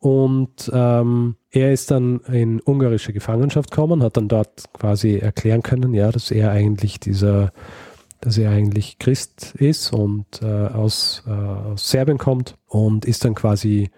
Und 0.00 0.70
ähm, 0.72 1.36
er 1.50 1.72
ist 1.72 1.90
dann 1.90 2.20
in 2.20 2.60
ungarische 2.60 3.12
Gefangenschaft 3.12 3.70
gekommen, 3.70 4.02
hat 4.02 4.16
dann 4.16 4.28
dort 4.28 4.72
quasi 4.72 5.18
erklären 5.18 5.62
können, 5.62 5.92
ja, 5.92 6.10
dass 6.10 6.30
er 6.30 6.50
eigentlich 6.50 7.00
dieser, 7.00 7.52
dass 8.22 8.38
er 8.38 8.50
eigentlich 8.50 8.98
Christ 8.98 9.54
ist 9.56 9.92
und 9.92 10.40
äh, 10.42 10.46
aus, 10.46 11.22
äh, 11.26 11.30
aus 11.30 11.90
Serbien 11.90 12.16
kommt 12.16 12.56
und 12.66 13.04
ist 13.04 13.26
dann 13.26 13.34
quasi 13.34 13.90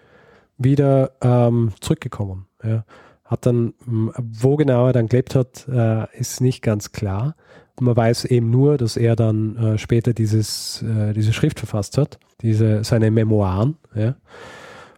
wieder 0.57 1.11
ähm, 1.21 1.71
zurückgekommen. 1.79 2.47
Ja. 2.61 2.83
Hat 3.23 3.45
dann, 3.45 3.73
wo 3.85 4.57
genau 4.57 4.87
er 4.87 4.93
dann 4.93 5.07
gelebt 5.07 5.35
hat, 5.35 5.65
äh, 5.69 6.05
ist 6.19 6.41
nicht 6.41 6.61
ganz 6.61 6.91
klar. 6.91 7.35
man 7.79 7.95
weiß 7.95 8.25
eben 8.25 8.49
nur, 8.49 8.77
dass 8.77 8.97
er 8.97 9.15
dann 9.15 9.55
äh, 9.55 9.77
später 9.77 10.13
dieses, 10.13 10.81
äh, 10.81 11.13
diese 11.13 11.31
Schrift 11.31 11.59
verfasst 11.59 11.97
hat, 11.97 12.19
diese, 12.41 12.83
seine 12.83 13.09
Memoiren, 13.09 13.77
ja, 13.95 14.15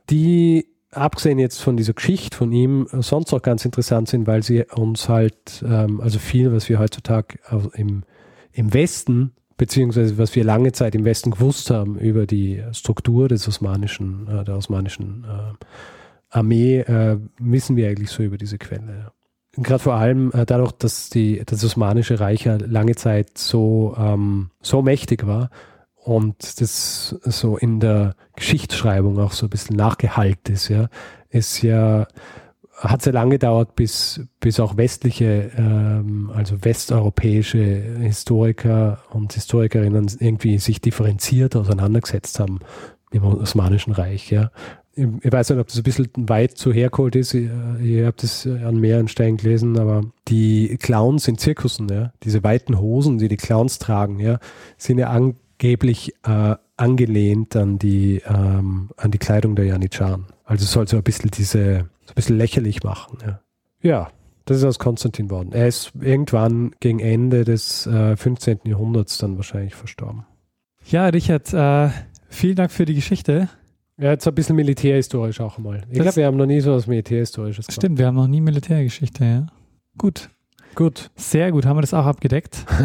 die 0.09 0.74
abgesehen 0.95 1.39
jetzt 1.39 1.61
von 1.61 1.77
dieser 1.77 1.93
Geschichte 1.93 2.35
von 2.35 2.51
ihm, 2.51 2.87
äh, 2.91 3.01
sonst 3.01 3.33
auch 3.33 3.41
ganz 3.41 3.65
interessant 3.65 4.09
sind, 4.09 4.27
weil 4.27 4.43
sie 4.43 4.63
uns 4.63 5.09
halt, 5.09 5.63
ähm, 5.67 6.01
also 6.01 6.19
viel, 6.19 6.51
was 6.51 6.69
wir 6.69 6.79
heutzutage 6.79 7.39
im, 7.73 8.03
im 8.51 8.73
Westen, 8.73 9.31
beziehungsweise 9.57 10.17
was 10.17 10.35
wir 10.35 10.43
lange 10.43 10.71
Zeit 10.71 10.95
im 10.95 11.05
Westen 11.05 11.31
gewusst 11.31 11.69
haben 11.69 11.97
über 11.97 12.25
die 12.25 12.63
Struktur 12.71 13.27
des 13.27 13.47
osmanischen, 13.47 14.27
äh, 14.27 14.43
der 14.43 14.55
osmanischen 14.55 15.25
äh, 15.25 15.65
Armee, 16.29 16.79
äh, 16.79 17.17
wissen 17.39 17.75
wir 17.75 17.89
eigentlich 17.89 18.09
so 18.09 18.23
über 18.23 18.37
diese 18.37 18.57
Quelle. 18.57 19.11
Gerade 19.53 19.79
vor 19.79 19.93
allem 19.93 20.31
äh, 20.33 20.45
dadurch, 20.45 20.73
dass 20.73 21.09
die, 21.09 21.41
das 21.45 21.63
Osmanische 21.63 22.19
Reich 22.19 22.43
ja 22.43 22.57
lange 22.57 22.95
Zeit 22.95 23.37
so, 23.37 23.95
ähm, 23.97 24.49
so 24.61 24.81
mächtig 24.81 25.25
war, 25.25 25.49
und 26.05 26.61
das 26.61 27.15
so 27.23 27.57
in 27.57 27.79
der 27.79 28.15
Geschichtsschreibung 28.35 29.19
auch 29.19 29.31
so 29.31 29.47
ein 29.47 29.49
bisschen 29.49 29.75
nachgehalten 29.75 30.53
ist, 30.53 30.69
ja, 30.69 30.87
ist 31.31 31.63
ja, 31.63 32.05
hat 32.77 33.01
sehr 33.01 33.13
lange 33.13 33.31
gedauert, 33.31 33.75
bis, 33.75 34.21
bis 34.39 34.59
auch 34.59 34.77
westliche, 34.77 35.49
ähm, 35.57 36.29
also 36.31 36.63
westeuropäische 36.63 37.59
Historiker 38.01 38.99
und 39.09 39.33
Historikerinnen 39.33 40.05
irgendwie 40.19 40.59
sich 40.59 40.79
differenziert 40.79 41.55
auseinandergesetzt 41.55 42.39
haben 42.39 42.59
im 43.09 43.23
Osmanischen 43.23 43.91
Reich, 43.91 44.29
ja. 44.29 44.51
Ich 44.93 45.31
weiß 45.31 45.49
nicht, 45.49 45.59
ob 45.59 45.67
das 45.67 45.77
ein 45.77 45.83
bisschen 45.83 46.07
weit 46.15 46.57
zu 46.57 46.71
hergeholt 46.71 47.17
ist. 47.17 47.33
Ihr 47.33 48.05
habt 48.05 48.23
es 48.23 48.47
an 48.47 48.77
mehreren 48.79 49.09
Stellen 49.09 49.35
gelesen, 49.35 49.77
aber 49.77 50.03
die 50.29 50.77
Clowns 50.79 51.27
in 51.27 51.37
Zirkussen, 51.37 51.89
ja, 51.89 52.13
diese 52.23 52.43
weiten 52.43 52.79
Hosen, 52.79 53.17
die 53.17 53.27
die 53.27 53.35
Clowns 53.35 53.77
tragen, 53.77 54.19
ja, 54.19 54.39
sind 54.77 54.99
ja 54.99 55.09
angeblich 55.55 56.13
äh, 56.23 56.55
angelehnt 56.77 57.55
an 57.55 57.79
die, 57.79 58.21
ähm, 58.27 58.89
an 58.97 59.11
die 59.11 59.17
Kleidung 59.17 59.55
der 59.55 59.65
Janitscharen. 59.65 60.25
Also 60.43 60.65
soll 60.65 60.87
so 60.87 60.97
ein 60.97 61.03
bisschen 61.03 61.31
diese, 61.31 61.89
so 62.05 62.11
ein 62.11 62.15
bisschen 62.15 62.37
lächerlich 62.37 62.83
machen. 62.83 63.17
Ja, 63.25 63.39
ja 63.81 64.11
das 64.45 64.57
ist 64.57 64.63
aus 64.63 64.79
Konstantin 64.79 65.29
worden. 65.29 65.53
Er 65.53 65.67
ist 65.67 65.91
irgendwann 65.99 66.75
gegen 66.79 66.99
Ende 66.99 67.45
des 67.45 67.87
äh, 67.87 68.15
15. 68.15 68.59
Jahrhunderts 68.65 69.17
dann 69.17 69.37
wahrscheinlich 69.37 69.73
verstorben. 69.73 70.25
Ja, 70.87 71.07
Richard, 71.07 71.51
äh, 71.51 71.89
vielen 72.29 72.55
Dank 72.55 72.71
für 72.71 72.85
die 72.85 72.93
Geschichte. 72.93 73.49
Ja, 73.97 74.11
jetzt 74.11 74.27
ein 74.27 74.35
bisschen 74.35 74.57
militärhistorisch 74.57 75.39
auch 75.39 75.57
mal. 75.57 75.83
Ich 75.89 75.99
glaube, 75.99 76.17
wir 76.17 76.25
haben 76.27 76.37
noch 76.37 76.45
nie 76.45 76.59
so 76.59 76.73
was 76.73 76.85
Militärhistorisches 76.85 77.67
gemacht. 77.67 77.81
Stimmt, 77.81 77.97
wir 77.97 78.05
haben 78.05 78.15
noch 78.15 78.27
nie 78.27 78.41
Militärgeschichte, 78.41 79.23
ja. 79.23 79.47
Gut, 79.97 80.29
Gut. 80.75 81.09
sehr 81.15 81.51
gut, 81.51 81.65
haben 81.65 81.77
wir 81.77 81.81
das 81.81 81.93
auch 81.93 82.05
abgedeckt. 82.05 82.65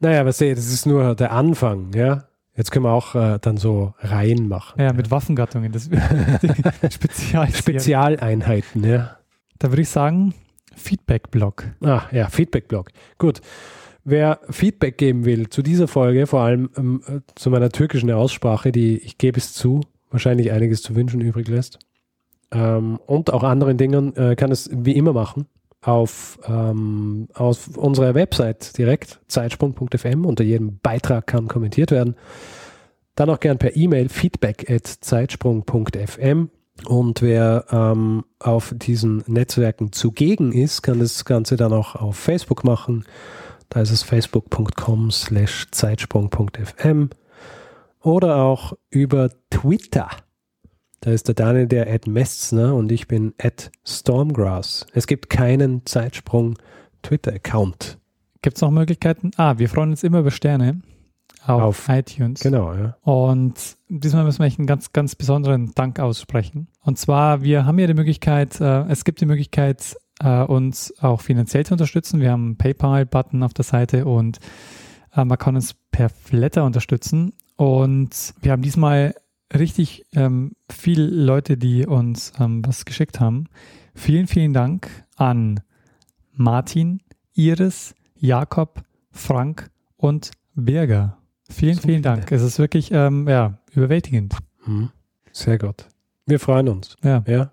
Naja, 0.00 0.24
was 0.24 0.38
sehe, 0.38 0.54
das 0.54 0.66
ist 0.66 0.86
nur 0.86 1.14
der 1.14 1.32
Anfang, 1.32 1.92
ja. 1.92 2.24
Jetzt 2.56 2.72
können 2.72 2.84
wir 2.84 2.92
auch 2.92 3.14
äh, 3.14 3.38
dann 3.40 3.56
so 3.56 3.94
Reihen 4.00 4.48
machen. 4.48 4.80
Ja, 4.80 4.92
mit 4.92 5.10
Waffengattungen, 5.10 5.70
das 5.70 5.84
Spezial. 6.92 7.48
Spezialeinheiten, 7.52 8.82
ja. 8.84 9.16
Da 9.58 9.70
würde 9.70 9.82
ich 9.82 9.88
sagen, 9.88 10.34
Feedback-Blog. 10.74 11.64
Ah, 11.80 12.02
ja, 12.10 12.28
Feedback-Blog. 12.28 12.90
Gut. 13.18 13.40
Wer 14.04 14.40
Feedback 14.50 14.98
geben 14.98 15.24
will 15.24 15.48
zu 15.48 15.62
dieser 15.62 15.86
Folge, 15.86 16.26
vor 16.26 16.40
allem 16.40 16.70
ähm, 16.76 17.02
äh, 17.06 17.20
zu 17.34 17.50
meiner 17.50 17.70
türkischen 17.70 18.10
Aussprache, 18.10 18.72
die, 18.72 18.98
ich 18.98 19.18
gebe 19.18 19.38
es 19.38 19.52
zu, 19.52 19.82
wahrscheinlich 20.10 20.50
einiges 20.50 20.82
zu 20.82 20.96
wünschen 20.96 21.20
übrig 21.20 21.46
lässt, 21.46 21.78
ähm, 22.50 22.98
und 23.06 23.32
auch 23.32 23.42
anderen 23.42 23.76
Dingen, 23.76 24.16
äh, 24.16 24.34
kann 24.34 24.50
es 24.50 24.70
wie 24.72 24.92
immer 24.92 25.12
machen 25.12 25.46
auf, 25.80 26.38
ähm, 26.46 27.28
auf 27.34 27.76
unserer 27.76 28.14
Website 28.14 28.76
direkt, 28.78 29.20
zeitsprung.fm. 29.28 30.24
Unter 30.24 30.44
jedem 30.44 30.78
Beitrag 30.78 31.26
kann 31.26 31.48
kommentiert 31.48 31.90
werden. 31.90 32.16
Dann 33.14 33.30
auch 33.30 33.40
gern 33.40 33.58
per 33.58 33.76
E-Mail 33.76 34.08
feedback 34.08 34.70
at 34.70 34.86
zeitsprung.fm. 34.86 36.50
Und 36.86 37.22
wer 37.22 37.64
ähm, 37.70 38.24
auf 38.38 38.72
diesen 38.76 39.24
Netzwerken 39.26 39.92
zugegen 39.92 40.52
ist, 40.52 40.82
kann 40.82 41.00
das 41.00 41.24
Ganze 41.24 41.56
dann 41.56 41.72
auch 41.72 41.96
auf 41.96 42.16
Facebook 42.16 42.62
machen. 42.62 43.04
Da 43.68 43.80
ist 43.80 43.90
es 43.90 44.02
facebook.com 44.02 45.10
slash 45.10 45.66
zeitsprung.fm 45.70 47.10
oder 48.00 48.36
auch 48.36 48.74
über 48.90 49.30
Twitter. 49.50 50.08
Da 51.00 51.12
ist 51.12 51.28
der 51.28 51.34
Daniel 51.34 51.66
der 51.66 51.88
Ed 51.92 52.06
Messner 52.06 52.74
und 52.74 52.90
ich 52.90 53.06
bin 53.06 53.32
Ed 53.38 53.70
Stormgrass. 53.86 54.86
Es 54.92 55.06
gibt 55.06 55.30
keinen 55.30 55.86
Zeitsprung 55.86 56.58
Twitter-Account. 57.02 57.98
Gibt 58.42 58.56
es 58.56 58.62
noch 58.62 58.70
Möglichkeiten? 58.72 59.30
Ah, 59.36 59.58
wir 59.58 59.68
freuen 59.68 59.90
uns 59.90 60.02
immer 60.02 60.20
über 60.20 60.32
Sterne 60.32 60.80
auf, 61.46 61.62
Auf- 61.62 61.88
iTunes. 61.88 62.40
Genau, 62.40 62.74
ja. 62.74 62.96
Und 63.02 63.76
diesmal 63.88 64.24
müssen 64.24 64.40
wir 64.40 64.46
echt 64.46 64.58
einen 64.58 64.66
ganz, 64.66 64.92
ganz 64.92 65.14
besonderen 65.14 65.72
Dank 65.74 66.00
aussprechen. 66.00 66.66
Und 66.82 66.98
zwar, 66.98 67.42
wir 67.42 67.64
haben 67.64 67.78
ja 67.78 67.86
die 67.86 67.94
Möglichkeit, 67.94 68.60
äh, 68.60 68.82
es 68.88 69.04
gibt 69.04 69.20
die 69.20 69.26
Möglichkeit, 69.26 69.96
äh, 70.20 70.42
uns 70.42 70.92
auch 71.00 71.20
finanziell 71.20 71.64
zu 71.64 71.74
unterstützen. 71.74 72.20
Wir 72.20 72.32
haben 72.32 72.44
einen 72.44 72.56
PayPal-Button 72.58 73.44
auf 73.44 73.54
der 73.54 73.64
Seite 73.64 74.04
und 74.04 74.38
äh, 75.14 75.24
man 75.24 75.38
kann 75.38 75.54
uns 75.54 75.74
per 75.92 76.08
Flatter 76.08 76.64
unterstützen. 76.64 77.34
Und 77.56 78.34
wir 78.40 78.50
haben 78.52 78.62
diesmal 78.62 79.14
richtig 79.56 80.04
ähm, 80.14 80.52
viele 80.70 81.06
Leute, 81.06 81.56
die 81.56 81.86
uns 81.86 82.32
ähm, 82.38 82.64
was 82.66 82.84
geschickt 82.84 83.20
haben. 83.20 83.46
Vielen, 83.94 84.26
vielen 84.26 84.52
Dank 84.52 84.88
an 85.16 85.60
Martin, 86.32 87.00
Iris, 87.34 87.94
Jakob, 88.16 88.82
Frank 89.10 89.70
und 89.96 90.30
Berger. 90.54 91.18
Vielen, 91.50 91.76
So 91.76 91.82
vielen 91.82 92.02
viele. 92.02 92.16
Dank. 92.16 92.32
Es 92.32 92.42
ist 92.42 92.58
wirklich 92.58 92.90
ähm, 92.92 93.26
ja, 93.28 93.58
überwältigend. 93.72 94.34
Hm. 94.64 94.90
Sehr 95.32 95.58
gut. 95.58 95.86
Wir 96.26 96.38
freuen 96.38 96.68
uns. 96.68 96.96
Ja. 97.02 97.24
Ja. 97.26 97.52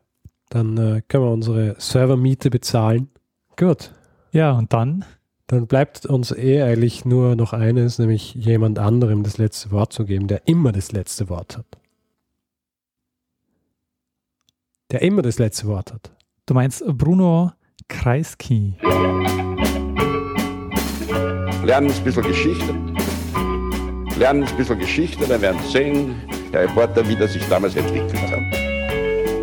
Dann 0.50 0.78
äh, 0.78 1.02
können 1.08 1.24
wir 1.24 1.32
unsere 1.32 1.76
Servermiete 1.80 2.50
bezahlen. 2.50 3.10
Gut. 3.58 3.94
ja, 4.32 4.52
und 4.52 4.74
dann, 4.74 5.06
Dann 5.48 5.66
bleibt 5.68 6.06
uns 6.06 6.32
eh 6.32 6.62
eigentlich 6.62 7.06
nur 7.06 7.36
noch 7.36 7.54
eines, 7.54 8.00
nämlich 8.00 8.34
jemand 8.36 8.80
anderem 8.80 9.24
das 9.24 9.38
letzte 9.38 9.72
Wort 9.72 9.94
zu 9.94 10.04
geben, 10.06 10.28
der 10.28 10.48
immer 10.48 10.72
das 10.72 10.92
letzte 10.92 11.30
Wort 11.30 11.58
hat. 11.58 11.66
Der 14.92 15.02
immer 15.02 15.22
das 15.24 15.40
letzte 15.40 15.66
Wort 15.68 15.92
hat. 15.92 16.12
du 16.46 16.54
meinst 16.54 16.84
Bruno 16.86 17.52
Kreisky. 17.88 18.76
Lernen 21.64 21.92
ein 21.92 22.04
bisschen 22.04 22.24
Geschichte. 22.24 22.76
Lernen 24.18 24.44
ein 24.44 24.58
bisschen 24.58 24.78
Geschichte, 24.78 25.26
dann 25.28 25.42
werden 25.42 25.60
Sie 25.64 25.72
sehen, 25.72 26.16
der 26.54 26.64
Reporter, 26.64 27.08
wie 27.08 27.16
das 27.16 27.34
sich 27.34 27.44
damals 27.50 27.76
entwickelt 27.76 28.22
hat. 28.32 28.40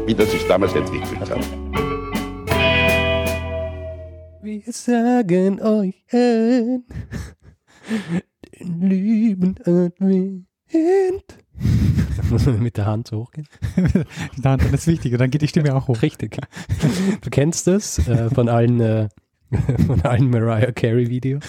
Wie 0.06 0.14
das 0.14 0.30
sich 0.30 0.46
damals 0.46 0.74
entwickelt 0.74 1.28
hat. 1.28 1.44
Wir 4.42 4.62
sagen 4.72 5.60
euch 5.60 6.04
an, 6.12 6.84
den 8.60 8.80
lieben 8.80 9.56
Advent. 9.64 10.46
Muss 12.30 12.46
man 12.46 12.62
mit 12.62 12.76
der 12.76 12.86
Hand 12.86 13.08
so 13.08 13.18
hochgehen? 13.18 13.46
Dann, 14.42 14.58
dann 14.58 14.74
ist 14.74 14.86
wichtig, 14.86 15.12
und 15.12 15.20
dann 15.20 15.30
geht 15.30 15.42
die 15.42 15.48
Stimme 15.48 15.74
auch 15.74 15.88
hoch. 15.88 16.02
Richtig. 16.02 16.38
Du 17.20 17.30
kennst 17.30 17.66
das 17.66 18.06
äh, 18.08 18.30
von 18.30 18.48
allen, 18.48 18.80
äh, 18.80 19.08
von 19.86 20.00
allen 20.02 20.30
Mariah 20.30 20.72
Carey 20.72 21.08
Videos. 21.08 21.44